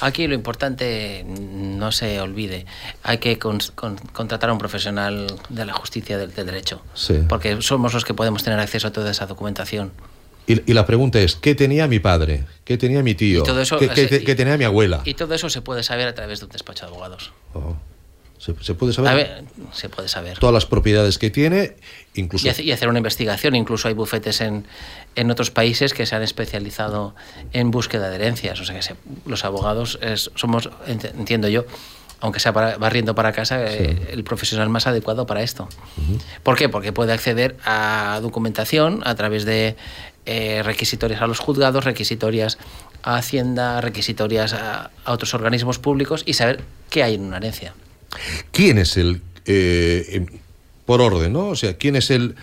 [0.00, 2.66] Aquí lo importante, no se olvide,
[3.02, 6.82] hay que contratar a un profesional de la justicia del, del derecho.
[6.94, 7.20] Sí.
[7.28, 9.90] Porque somos los que podemos tener acceso a toda esa documentación.
[10.48, 12.44] Y, la pregunta es, ¿qué tenía mi padre?
[12.64, 13.42] ¿Qué tenía mi tío?
[13.44, 15.02] ¿Qué, tenía mi abuela?
[15.04, 17.32] Y todo eso se puede saber a través de un despacho de abogados.
[17.52, 17.76] Oh.
[18.38, 19.44] ¿Se, puede saber?
[19.72, 20.38] se puede saber.
[20.38, 21.74] Todas las propiedades que tiene,
[22.14, 22.46] incluso...
[22.46, 23.56] Y, hacer una investigación.
[23.56, 24.64] Incluso hay bufetes en,
[25.16, 27.14] en, otros países que se han especializado
[27.52, 28.60] en búsqueda de herencias.
[28.60, 28.94] O sea que
[29.26, 29.98] los abogados
[30.34, 31.66] somos, entiendo yo,
[32.20, 35.68] aunque sea barriendo para casa, eh, el profesional más adecuado para esto.
[36.42, 36.68] ¿Por qué?
[36.68, 39.76] Porque puede acceder a documentación a través de
[40.30, 42.58] eh, requisitorias a los juzgados, requisitorias
[43.02, 46.60] a Hacienda, requisitorias a, otros organismos públicos y saber
[46.90, 47.72] qué hay en una herencia.
[48.52, 50.26] ¿Quién es el, eh, em,
[50.84, 51.48] por orden, ¿no?
[51.48, 52.34] O sea, quién es el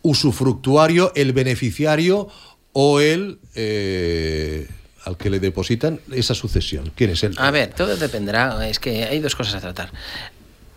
[0.00, 2.28] usufructuario, el beneficiario
[2.72, 4.66] o él eh,
[5.04, 6.92] al que le depositan esa sucesión.
[6.96, 7.26] ¿Quién es?
[7.36, 8.66] A ver, todo dependerá.
[8.66, 9.92] Es que hay dos cosas a tratar.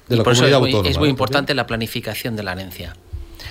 [0.10, 0.46] De la Por eso
[0.84, 2.94] es muy, importante la planificación de la herencia.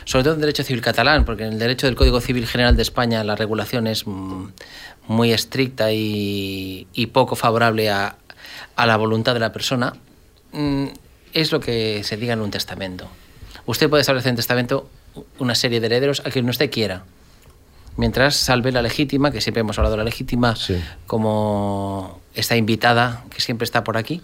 [0.07, 2.83] Sobre todo en derecho civil catalán, porque en el derecho del Código Civil General de
[2.83, 4.47] España la regulación es mm,
[5.09, 8.17] muy estricta y, y poco favorable a,
[8.77, 9.93] a la voluntad de la persona.
[10.53, 10.87] Mm,
[11.35, 13.09] Es lo que se diga en un testamento.
[13.67, 14.89] Usted puede establecer en testamento
[15.39, 17.03] una serie de herederos a quien usted quiera,
[17.97, 20.77] mientras salve la legítima, que siempre hemos hablado de la legítima Sí.
[21.07, 24.23] como esta invitada que siempre está por aquí.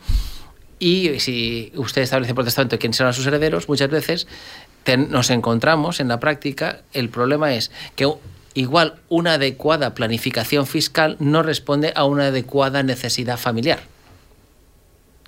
[0.79, 4.27] Y si usted establece por testamento quiénes serán sus herederos, muchas veces
[5.09, 8.13] nos encontramos en la práctica, el problema es que
[8.55, 13.81] igual una adecuada planificación fiscal no responde a una adecuada necesidad familiar.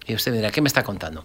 [0.07, 1.25] Y usted me dirá, ¿qué me está contando?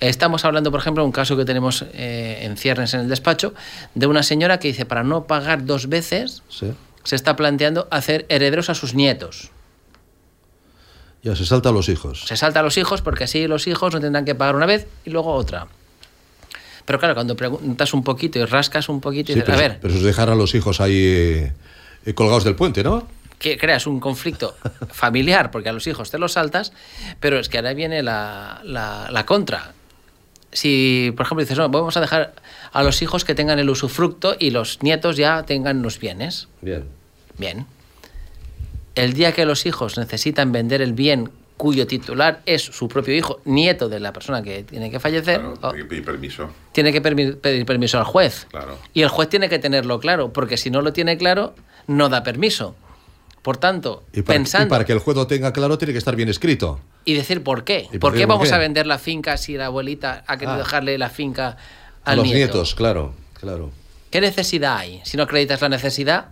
[0.00, 3.52] Estamos hablando, por ejemplo, de un caso que tenemos eh, en ciernes en el despacho,
[3.94, 6.72] de una señora que dice, para no pagar dos veces, Sí.
[7.02, 9.50] se está planteando hacer herederos a sus nietos.
[11.22, 12.24] Ya se salta a los hijos.
[12.26, 14.86] Se salta a los hijos porque así los hijos no tendrán que pagar una vez
[15.04, 15.66] y luego otra.
[16.84, 19.68] Pero claro, cuando preguntas un poquito y rascas un poquito y Sí, dices, pero, a
[19.68, 21.52] ver, pero se dejan a los hijos ahí eh,
[22.06, 23.06] eh, colgados del puente, ¿no?
[23.38, 24.56] que creas un conflicto
[24.90, 26.72] familiar porque a los hijos te los saltas,
[27.20, 29.72] pero es que ahora viene la, la- la contra.
[30.52, 32.32] Si, por ejemplo, dices, no, vamos a dejar
[32.72, 36.48] a los hijos que tengan el usufructo y los nietos ya tengan los bienes.
[36.62, 36.84] Bien.
[37.36, 37.66] Bien.
[38.94, 41.30] El día que los hijos necesitan vender el bien
[41.64, 45.54] cuyo titular es su propio hijo, nieto de la persona que tiene que fallecer, Claro,
[45.62, 46.50] o- hay que pedir permiso.
[46.72, 48.46] tiene que permi- pedir permiso al juez.
[48.50, 48.76] Claro.
[48.92, 51.54] Y el juez tiene que tenerlo claro, porque si no lo tiene claro,
[51.86, 52.76] no da permiso.
[53.40, 55.98] Por tanto, Y para, y pensando para que el juez lo tenga claro, tiene que
[55.98, 56.80] estar bien escrito.
[57.06, 57.86] y decir por qué.
[57.90, 58.54] ¿Y ¿Por, por qué vamos qué?
[58.54, 60.58] a vender la finca si la abuelita ha querido Ah.
[60.58, 61.56] dejarle la finca
[62.04, 62.36] A al los nieto?
[62.38, 63.70] nietos, claro, claro.
[64.10, 65.00] ¿Qué necesidad hay?
[65.04, 66.26] Si no acreditas la necesidad,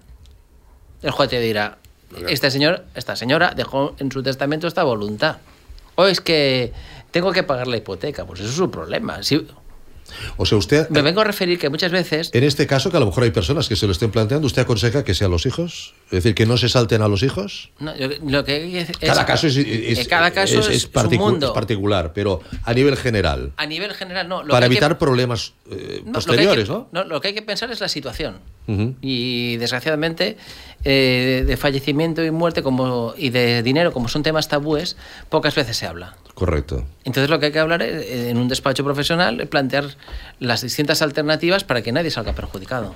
[1.01, 1.79] el juez te dirá,
[2.29, 5.37] este señor, esta señora dejó en su testamento esta voluntad.
[5.95, 6.73] O es que
[7.11, 9.23] tengo que pagar la hipoteca, pues eso es su problema.
[9.23, 9.47] Si,
[10.37, 13.01] O sea, usted, me vengo a referir que muchas veces en este caso, que a
[13.01, 15.95] lo mejor hay personas que se lo estén planteando, ¿usted aconseja que sean los hijos?
[16.07, 17.71] Es decir, que no se salten a los hijos.
[17.79, 17.93] No,
[18.27, 21.53] lo que Cada es- caso es, es- cada caso es, es su particu- mundo.
[21.53, 24.43] particular, pero a nivel general, A nivel general, no.
[24.43, 26.89] lo para que hay que- evitar problemas eh, no, lo que hay que- posteriores, ¿no?
[27.05, 28.41] Lo que hay que pensar es la situación.
[29.01, 30.37] Y desgraciadamente,
[30.85, 34.97] eh, de fallecimiento y muerte como, y de dinero, como son temas tabúes,
[35.29, 36.17] pocas veces se habla.
[36.35, 36.87] Correcto.
[37.05, 39.85] Entonces lo que hay que hablar es, eh, en un despacho profesional es plantear
[40.41, 42.95] las distintas alternativas para que nadie salga perjudicado.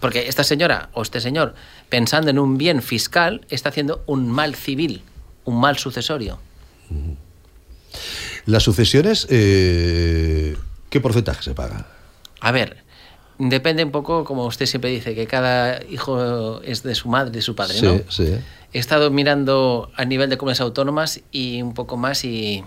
[0.00, 1.54] Porque esta señora o este señor,
[1.88, 5.02] pensando en un bien fiscal, está haciendo un mal civil,
[5.44, 6.40] un mal sucesorio.
[8.46, 10.56] Las sucesiones, eh,
[10.88, 11.86] ¿qué porcentaje se paga?
[12.40, 12.82] A ver,
[13.48, 17.42] depende un poco, como usted siempre dice, que cada hijo es de su madre de
[17.42, 18.00] su padre, sí, ¿no?
[18.10, 18.34] sí.
[18.72, 22.62] He estado mirando a nivel de comunidades autónomas y un poco más y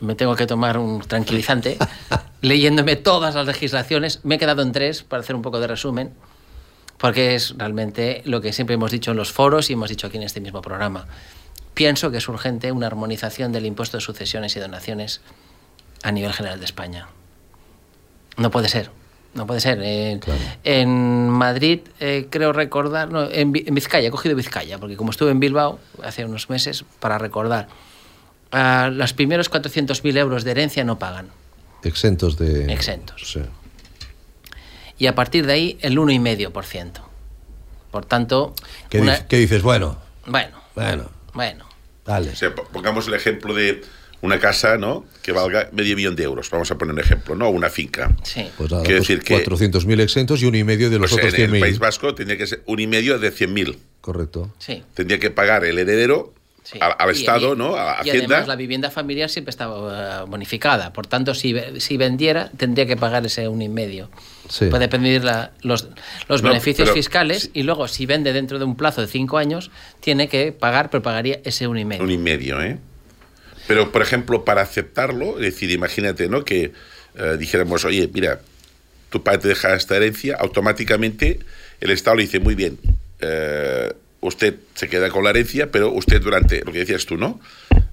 [0.00, 1.78] me tengo que tomar un tranquilizante
[2.42, 4.20] leyéndome todas las legislaciones.
[4.24, 6.12] Me he quedado en tres para hacer un poco de resumen,
[6.98, 10.16] porque es realmente lo que siempre hemos dicho en los foros y hemos dicho aquí
[10.16, 11.06] en este mismo programa.
[11.72, 15.20] Pienso que es urgente una armonización del impuesto de sucesiones y donaciones
[16.02, 17.08] a nivel general de España.
[18.36, 18.90] No puede ser.
[19.34, 19.80] No puede ser.
[19.82, 20.20] Eh,
[20.62, 25.10] En Madrid, eh, creo recordar, no, en, Vi- en Vizcaya, he cogido Vizcaya, porque como
[25.10, 27.66] estuve en Bilbao hace unos meses, para recordar,
[28.52, 31.28] ah, los primeros 400.000 euros de herencia no pagan.
[31.82, 32.72] Exentos de...
[32.72, 33.32] Exentos.
[33.32, 33.40] Sí.
[34.98, 36.92] Y a partir de ahí, el 1,5%.
[37.90, 38.54] Por tanto,
[38.88, 39.62] ¿Qué, una- dic- qué dices?
[39.62, 41.64] Bueno, bueno, bueno, bueno.
[42.04, 42.30] dale.
[42.30, 43.82] O sea, po- pongamos el ejemplo de
[44.24, 45.04] una casa, ¿no?
[45.22, 46.50] Que valga medio millón de euros.
[46.50, 47.48] Vamos a poner un ejemplo, ¿no?
[47.50, 48.16] Una finca.
[48.22, 48.46] Sí.
[48.56, 51.22] Pues nada, Quiero pues decir que- 400.000 exentos y uno y medio de los Pues
[51.22, 51.60] otros en el 100.000.
[51.60, 53.78] País Vasco tendría que ser un y medio de 100.000.
[54.00, 54.52] Correcto.
[54.58, 54.82] Sí.
[54.94, 56.78] Tendría que pagar el heredero Sí.
[56.80, 57.76] al, al Y- Estado, y- ¿no?
[57.76, 58.36] A Y Hacienda.
[58.36, 60.94] además la vivienda familiar siempre estaba eh, bonificada.
[60.94, 64.08] Por tanto, si, ve- si vendiera, tendría que pagar ese un y medio.
[64.48, 64.66] Sí.
[64.66, 65.88] Puede pedir la- los,
[66.28, 67.50] los No, beneficios pero- fiscales sí.
[67.52, 69.70] y luego, si vende dentro de un plazo de cinco años,
[70.00, 72.02] tiene que pagar, pero pagaría ese un y medio.
[72.02, 72.78] Un y medio, ¿eh?
[73.66, 76.44] Pero, por ejemplo, para aceptarlo, es decir, imagínate, ¿no?
[76.44, 76.72] Que
[77.16, 78.40] eh, dijéramos, oye, mira,
[79.10, 81.38] tu padre te deja esta herencia, automáticamente
[81.80, 82.78] el Estado le dice, muy bien,
[83.20, 87.40] eh, usted se queda con la herencia, pero usted durante, lo que decías tú, ¿no?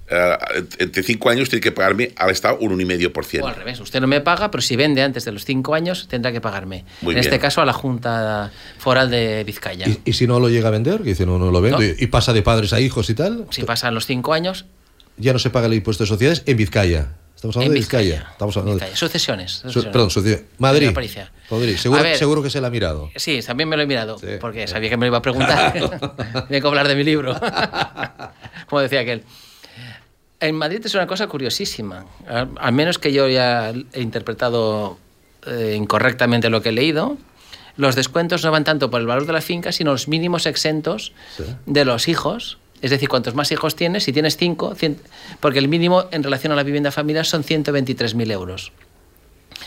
[0.08, 0.36] Eh,
[0.78, 3.42] entre cinco años tiene que pagarme al Estado un 1,5%.
[3.42, 6.08] O al revés, usted no me paga, pero si vende antes de los cinco años,
[6.08, 6.84] tendrá que pagarme.
[7.00, 7.40] Muy en este bien.
[7.40, 9.88] caso, a la Junta Foral de Vizcaya.
[9.88, 10.98] ¿Y, y si no lo llega a vender?
[10.98, 11.78] Que dice, no, no lo vendo.
[11.78, 11.84] No.
[11.84, 13.46] Y, y pasa de padres a hijos y tal.
[13.50, 14.66] Si pasan los cinco años,
[15.16, 17.08] Ya no se paga el impuesto de sociedades en Vizcaya.
[17.34, 18.10] Estamos hablando En de Vizcaya.
[18.14, 18.30] Vizcaya.
[18.32, 18.96] Estamos hablando Vizcaya.
[18.96, 19.92] Sucesiones, Su- sucesiones.
[19.92, 20.46] perdón, sucesiones.
[20.58, 20.90] Madrid.
[21.50, 21.76] Madrid.
[21.76, 22.16] Seguro, A ver.
[22.16, 23.10] seguro que se la ha mirado.
[23.16, 24.26] Sí, también me lo he mirado, Sí.
[24.40, 26.46] porque sabía que me lo iba a preguntar.
[26.48, 27.34] Vengo a hablar de mi libro.
[28.68, 29.24] Como decía aquel.
[30.40, 32.06] En Madrid es una cosa curiosísima.
[32.28, 34.98] Al, al menos que yo ya he interpretado
[35.46, 37.16] eh, incorrectamente lo que he leído.
[37.76, 41.12] Los descuentos no van tanto por el valor de la finca, sino los mínimos exentos
[41.36, 41.44] Sí.
[41.66, 42.58] de los hijos.
[42.82, 44.96] Es decir, cuantos más hijos tienes, si tienes cinco, cien-
[45.40, 48.72] porque el mínimo en relación a la vivienda familiar son 123.000 euros.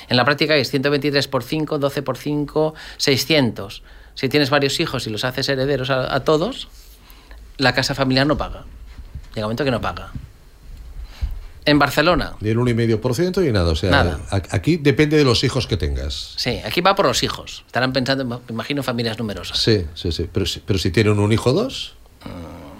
[0.09, 3.81] En la práctica es 123 por 5, 12 por 5, 600.
[4.15, 6.67] Si tienes varios hijos y los haces herederos a, a todos,
[7.57, 8.65] la casa familiar no paga.
[9.33, 10.11] Llega un momento que no paga.
[11.67, 13.71] En Barcelona, Ni el 1,5% y nada.
[13.71, 14.19] O sea, Nada.
[14.29, 16.33] aquí depende de los hijos que tengas.
[16.37, 17.63] sí, aquí va por los hijos.
[17.65, 19.57] Estarán pensando, me imagino, familias numerosas.
[19.57, 20.29] Sí, sí, sí.
[20.31, 21.95] Pero, si- pero si tienen un hijo o dos.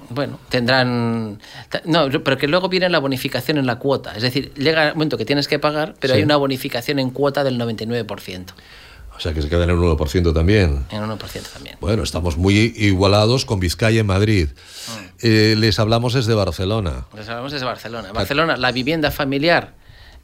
[0.09, 1.39] Bueno, tendrán...
[1.85, 4.13] No, pero que luego viene la bonificación en la cuota.
[4.15, 6.19] Es decir, llega el momento que tienes que pagar, pero Sí.
[6.19, 8.53] hay una bonificación en cuota del 99%.
[9.15, 10.85] O sea, que se quedan en el 1% también.
[10.91, 11.17] En 1%
[11.53, 11.77] también.
[11.79, 14.49] Bueno, estamos muy igualados con Vizcaya en Madrid.
[14.49, 15.05] Mm.
[15.21, 17.05] Eh, les hablamos desde Barcelona.
[17.15, 18.11] Les hablamos desde Barcelona.
[18.11, 19.73] Barcelona, la vivienda familiar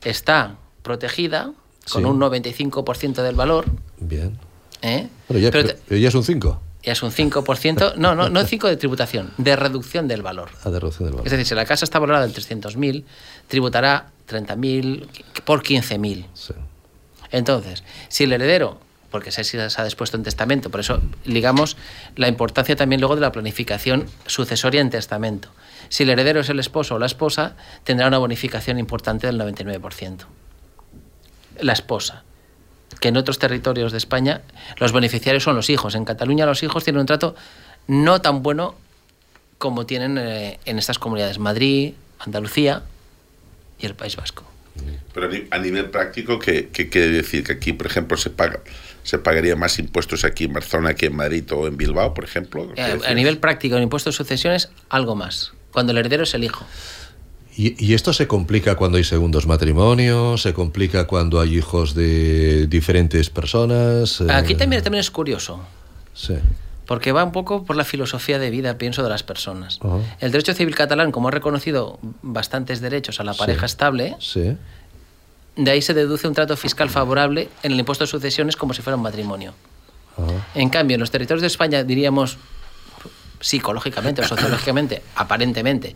[0.03, 1.51] está protegida
[1.91, 2.07] con Sí.
[2.09, 3.65] un 95% del valor.
[3.99, 4.38] Bien.
[4.82, 5.07] ¿eh?
[5.27, 6.61] Pero ya, pero ya es un 5.
[6.84, 10.49] Ya es un 5%, no, no, no 5 de tributación, de reducción del valor.
[10.63, 11.27] A de reducción del valor.
[11.27, 13.03] Es decir, si la casa está valorada en 300.000,
[13.47, 16.25] tributará 30.000 por 15.000.
[16.34, 16.53] Sí.
[17.32, 18.79] Entonces, si el heredero,
[19.11, 21.77] porque se, se ha dispuesto en testamento, por eso ligamos
[22.15, 25.49] la importancia también luego de la planificación sucesoria en testamento.
[25.89, 30.25] Si el heredero es el esposo o la esposa, tendrá una bonificación importante del 99%.
[31.59, 32.23] La esposa.
[32.99, 34.41] Que en otros territorios de España
[34.77, 35.95] los beneficiarios son los hijos.
[35.95, 37.35] En Cataluña los hijos tienen un trato
[37.87, 38.75] no tan bueno
[39.57, 41.39] como tienen eh, en estas comunidades.
[41.39, 42.83] Madrid, Andalucía
[43.79, 44.43] y el País Vasco.
[45.13, 47.43] Pero a ni- a nivel práctico, ¿qué, qué quiere decir?
[47.43, 48.59] Que aquí, por ejemplo, se paga
[49.03, 52.65] se pagaría más impuestos aquí en Barcelona que en Madrid o en Bilbao, por ejemplo.
[52.71, 55.53] Eh, ¿Quiere a nivel práctico, en impuestos de sucesiones, algo más.
[55.71, 56.65] Cuando el heredero es el hijo.
[57.55, 62.67] Y, y esto se complica cuando hay segundos matrimonios, se complica cuando hay hijos de
[62.67, 64.21] diferentes personas.
[64.21, 65.59] eh, Aquí también, también es curioso,
[66.13, 66.35] Sí.
[66.85, 69.79] porque va un poco por la filosofía de vida, pienso, de las personas.
[70.21, 73.71] El derecho civil catalán, como ha reconocido bastantes derechos a la pareja Sí.
[73.73, 74.55] estable, Sí.
[75.57, 78.81] de ahí se deduce un trato fiscal favorable en el impuesto de sucesiones como si
[78.81, 79.53] fuera un matrimonio.
[80.55, 82.37] En cambio, en los territorios de España, diríamos
[83.39, 85.95] psicológicamente o sociológicamente, aparentemente,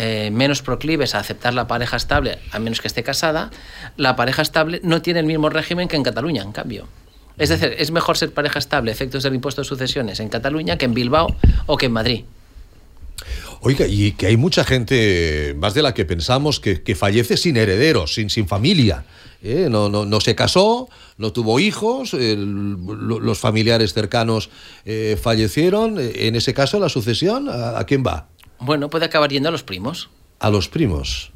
[0.00, 3.50] eh, menos proclives a aceptar la pareja estable, a menos que esté casada,
[3.96, 6.86] la pareja estable no tiene el mismo régimen que en Cataluña, en cambio.
[7.36, 10.84] Es decir, es mejor ser pareja estable, efectos del impuesto de sucesiones, en Cataluña que
[10.84, 11.34] en Bilbao
[11.66, 12.24] o que en Madrid.
[13.60, 18.14] Oiga, y que hay mucha gente, más de la que pensamos, que, fallece sin herederos,
[18.14, 19.04] sin, sin familia.
[19.42, 19.66] ¿eh?
[19.68, 24.48] No, no, no se casó, no tuvo hijos, los familiares cercanos
[24.84, 25.96] eh, fallecieron.
[25.98, 28.28] En ese caso, la sucesión, ¿a, a quién va?
[28.60, 30.10] Bueno, puede acabar yendo a los primos.
[30.40, 31.32] A los primos.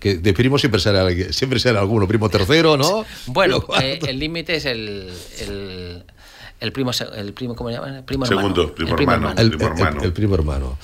[0.00, 3.04] Que de primos siempre será, siempre será alguno, primo tercero, ¿no?
[3.26, 5.10] Bueno, eh, el límite es el,
[5.40, 6.04] el,
[6.60, 7.98] el primo, el primo, ¿cómo se llama?
[7.98, 8.74] El primo Segundo, hermano.
[8.74, 9.28] primo El primo hermano.
[9.30, 9.40] hermano.
[9.42, 10.02] el, primo el- hermano.
[10.04, 10.78] el primo hermano.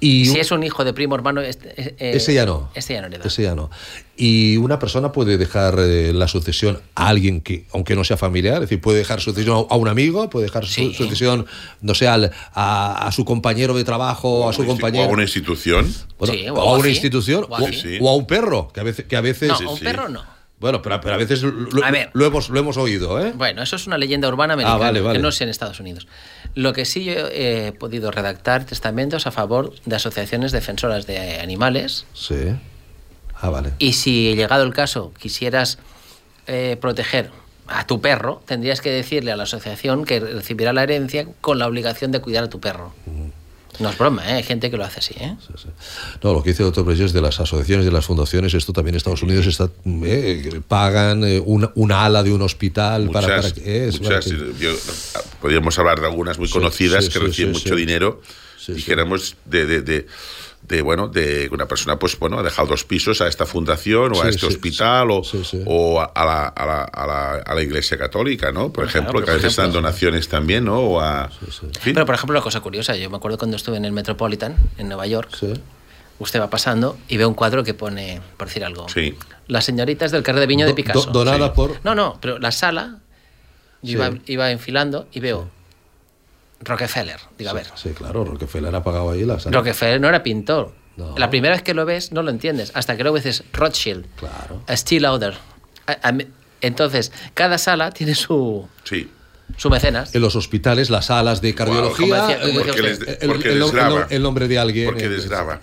[0.00, 2.70] Y Si es un hijo de primo hermano, este, eh, Ese ya no.
[2.74, 3.16] Este ya no.
[3.24, 3.70] Ese ya no.
[4.16, 8.56] Y una persona puede dejar eh, la sucesión a alguien que, aunque no sea familiar,
[8.56, 11.46] es decir, puede dejar sucesión a un amigo, puede dejar su- sucesión,
[11.80, 15.04] no sé, al- a, a su compañero de trabajo, a su una insti- compañero.
[15.06, 15.92] o a una institución.
[16.18, 17.80] Bueno, Sí, o, o a una así, institución, o o, así.
[17.80, 17.98] Sí.
[18.00, 19.06] o a un perro, que a veces.
[19.06, 19.84] Que a veces No, sí, a un sí.
[19.84, 20.33] perro no.
[20.64, 22.08] Bueno, pero, pero a veces lo, A ver.
[22.14, 23.34] lo hemos, lo hemos oído, ¿eh?
[23.36, 25.18] Bueno, eso es una leyenda urbana americana, vale, vale.
[25.18, 26.06] que no sé en Estados Unidos.
[26.54, 32.06] Lo que sí yo he podido redactar testamentos a favor de asociaciones defensoras de animales
[32.14, 32.56] Sí.
[33.34, 33.72] Ah, vale.
[33.78, 35.78] y si llegado el caso quisieras
[36.46, 37.30] eh, proteger
[37.66, 41.66] a tu perro, tendrías que decirle a la asociación que recibirá la herencia con la
[41.66, 42.94] obligación de cuidar a tu perro.
[43.80, 44.34] No es broma, ¿eh?
[44.34, 45.14] hay gente que lo hace así.
[45.18, 45.36] ¿eh?
[45.46, 45.68] Sí, sí.
[46.22, 48.94] No, lo que dice el doctor Precios de las asociaciones, de las fundaciones, esto también
[48.94, 49.68] en Estados Unidos está,
[50.04, 54.26] eh, pagan eh, una, una ala de un hospital para, Muchas, para que- es, muchas,
[54.26, 54.74] para que- yo-
[55.40, 57.80] podríamos hablar de algunas muy Sí, conocidas sí, que sí, reciben sí, mucho sí.
[57.80, 58.20] dinero,
[58.56, 58.72] Sí, sí.
[58.74, 60.06] dijéramos, de, de, de,
[60.66, 64.14] de, bueno, de una persona, pues bueno, ha dejado dos pisos a esta fundación o
[64.14, 65.62] Sí, a este sí, hospital o, sí, sí.
[65.66, 68.72] o a, la, a, la, a, la, a la Iglesia Católica, ¿no?
[68.72, 70.78] Por ejemplo, claro, que a veces dan donaciones también, ¿no?
[70.80, 71.92] O a, fin.
[71.94, 74.88] Pero, por ejemplo, una cosa curiosa, yo me acuerdo cuando estuve en el Metropolitan, en
[74.88, 75.52] Nueva York, Sí.
[76.18, 79.14] usted va pasando y ve un cuadro que pone, por decir algo, Sí.
[79.48, 81.10] Las señoritas del carré de Viño de Do- Picasso.
[81.10, 81.52] do- donada Sí.
[81.54, 81.78] por.
[81.84, 83.00] No, no, pero la sala,
[83.82, 83.92] yo Sí.
[83.92, 85.50] iba, iba enfilando y veo
[86.60, 87.20] Rockefeller.
[87.38, 89.56] Digo, a ver, Sí, claro, Rockefeller ha pagado ahí la sala.
[89.56, 90.72] Rockefeller no era pintor,
[91.16, 94.62] La primera vez que lo ves no lo entiendes, hasta que luego ves Rothschild, claro.
[94.70, 95.34] Steel Lauder.
[96.60, 98.66] Entonces, cada sala tiene su...
[98.84, 99.10] Sí.
[99.56, 100.14] Su mecenas.
[100.14, 102.38] En los hospitales, las salas de cardiología,
[104.10, 104.86] el, nombre de alguien.
[104.86, 105.60] Porque desgraba.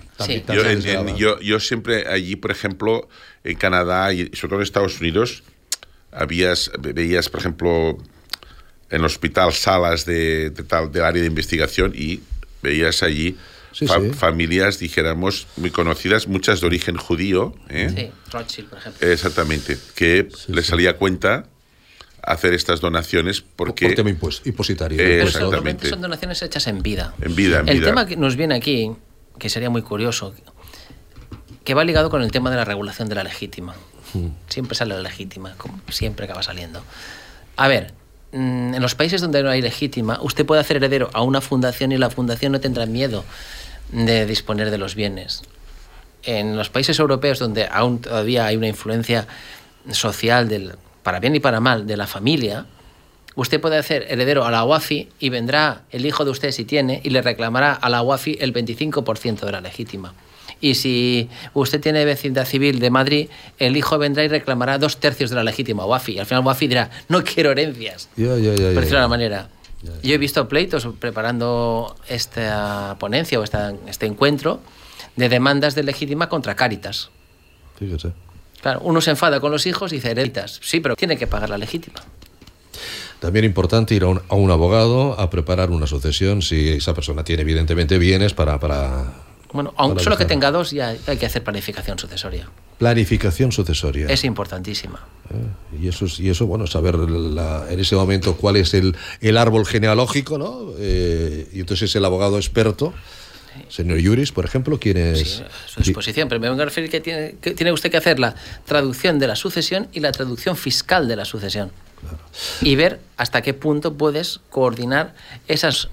[1.17, 3.09] Yo, yo, siempre allí, por ejemplo,
[3.43, 5.43] en Canadá y sobre todo en Estados Unidos,
[6.11, 7.97] habías, veías, por ejemplo,
[8.91, 12.21] en el hospital salas de, tal, del área de investigación y
[12.61, 13.37] veías allí
[14.15, 17.55] familias, dijéramos, muy conocidas, muchas de origen judío.
[17.69, 17.89] ¿eh?
[17.95, 19.07] Sí, Rothschild, por ejemplo.
[19.07, 21.45] Exactamente, que le salía cuenta
[22.21, 23.87] hacer estas donaciones porque...
[23.87, 24.99] Por tema impositario.
[24.99, 25.89] Eh, exactamente.
[25.89, 27.13] Son donaciones hechas en vida.
[27.21, 28.91] En vida, en El tema que nos viene aquí,
[29.39, 30.35] que sería muy curioso,
[31.63, 33.75] que va ligado con el tema de la regulación de la legítima.
[34.13, 34.27] Hmm.
[34.49, 36.83] Siempre sale la legítima, como siempre acaba saliendo.
[37.55, 37.93] A ver,
[38.31, 41.97] en los países donde no hay legítima, usted puede hacer heredero a una fundación y
[41.97, 43.25] la fundación no tendrá miedo
[43.91, 45.43] de disponer de los bienes.
[46.23, 49.27] En los países europeos donde aún todavía hay una influencia
[49.91, 52.67] social del, para bien y para mal, de la familia,
[53.35, 57.01] usted puede hacer heredero a la UAFI y vendrá el hijo de usted si tiene
[57.03, 60.13] y le reclamará a la UAFI el 25% de la legítima.
[60.61, 65.31] Y si usted tiene vecindad civil de Madrid, el hijo vendrá y reclamará dos tercios
[65.31, 66.13] de la legítima UAFI.
[66.13, 68.09] Y al final UAFI dirá, no quiero herencias.
[68.15, 69.49] Ya, por decirlo de una manera.
[70.03, 74.61] Yo he visto pleitos preparando esta ponencia o esta, este encuentro
[75.15, 77.09] de demandas de legítima contra Cáritas.
[77.79, 78.11] Fíjese.
[78.61, 80.59] Claro, uno se enfada con los hijos y dice, hereditas.
[80.61, 81.99] Sí, pero tiene que pagar la legítima.
[83.19, 87.97] También importante ir a un, abogado a preparar una sucesión si esa persona tiene evidentemente
[87.97, 88.59] bienes para...
[88.59, 92.47] para bueno, aunque solo que tenga dos ya hay que hacer planificación sucesoria.
[92.77, 94.07] Planificación sucesoria.
[94.07, 94.99] Es importantísima.
[95.29, 99.65] Eh, y eso, y eso bueno, saber en ese momento cuál es el, el árbol
[99.65, 100.71] genealógico, ¿no?
[100.79, 102.93] Eh, y entonces es el abogado experto
[103.69, 105.19] Señor Yuris, por ejemplo, ¿quién es?
[105.19, 108.19] Sí, su exposición, pero me vengo a referir que tiene, que tiene usted que hacer
[108.19, 108.35] la
[108.65, 111.71] traducción de la sucesión y la traducción fiscal de la sucesión.
[112.61, 115.13] Y ver hasta qué punto puedes coordinar
[115.47, 115.89] esas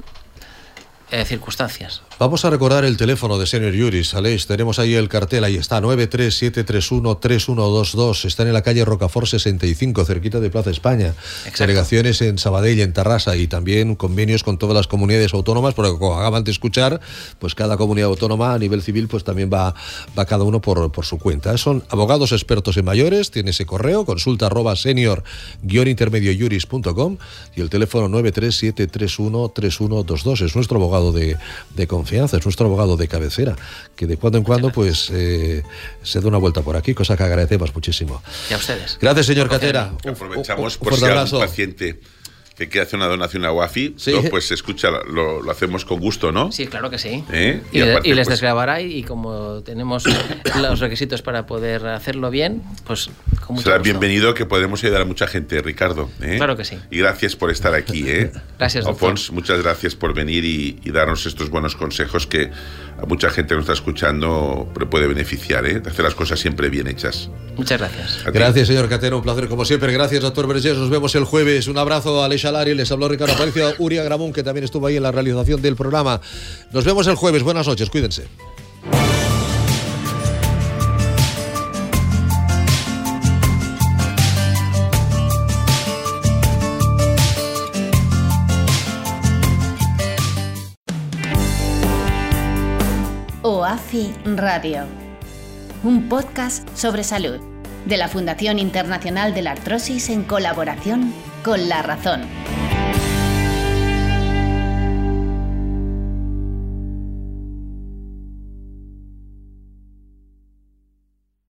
[1.11, 2.03] eh, circunstancias.
[2.19, 4.49] Vamos a recordar el teléfono de Senior Yuris, Aleix.
[4.49, 8.25] Tenemos ahí el cartel, ahí está, 937313122.
[8.25, 11.15] Está en la calle Rocafort 65, cerquita de Plaza España.
[11.57, 16.19] Delegaciones en Sabadell, en Tarrasa y también convenios con todas las comunidades autónomas, porque como
[16.19, 17.01] acaban de escuchar,
[17.39, 19.77] pues cada comunidad autónoma a nivel civil pues también va,
[20.19, 21.57] va cada uno por, por su cuenta.
[21.57, 27.17] Son abogados expertos en mayores, tiene ese correo, consulta arroba senior-intermediojuris.com
[27.55, 30.45] y el teléfono 937313122.
[30.45, 31.37] Es nuestro abogado de,
[31.87, 33.57] confianza, es nuestro abogado de cabecera,
[33.97, 35.63] que de cuando en cuando pues eh,
[36.03, 38.23] se da una vuelta por aquí, cosa que agradecemos muchísimo.
[38.51, 38.99] Y a ustedes.
[39.01, 39.93] Gracias, señor Catera.
[40.07, 42.01] Aprovechamos por si algún paciente
[42.59, 43.95] que quiere hacer una donación a WAFI,
[44.31, 46.51] pues escucha, lo, hacemos con gusto, ¿no?
[46.51, 47.23] Sí, claro que sí.
[47.31, 47.63] ¿Eh?
[47.71, 50.05] Y, les pues desgrabará y, como tenemos
[50.61, 53.11] los requisitos para poder hacerlo bien, pues
[53.47, 56.11] con mucho Será bienvenido que podemos ayudar a mucha gente, Ricardo.
[56.21, 56.35] ¿eh?
[56.37, 56.77] Claro que sí.
[56.91, 58.09] Y gracias por estar aquí.
[58.09, 58.33] ¿eh?
[58.59, 58.87] Gracias.
[58.87, 62.51] Alfons, muchas gracias por venir y, y darnos estos buenos consejos que
[63.01, 65.81] a mucha gente que nos está escuchando puede beneficiar, ¿eh?
[65.81, 67.31] de hacer las cosas siempre bien hechas.
[67.57, 68.25] Muchas gracias.
[68.33, 69.93] Gracias, señor Catero, un placer como siempre.
[69.93, 70.77] Gracias, doctor Vergés.
[70.77, 71.69] Nos vemos el jueves.
[71.69, 74.97] Un abrazo a Alexa Lari, les habló Ricardo Aparicio, Uria Gramón, que también estuvo ahí
[74.97, 76.21] en la realización del programa.
[76.73, 77.43] Nos vemos el jueves.
[77.43, 78.27] Buenas noches, cuídense.
[94.25, 94.85] Radio,
[95.83, 97.41] un podcast sobre salud
[97.87, 102.23] de la Fundación Internacional de la Artrosis en colaboración con La Razón.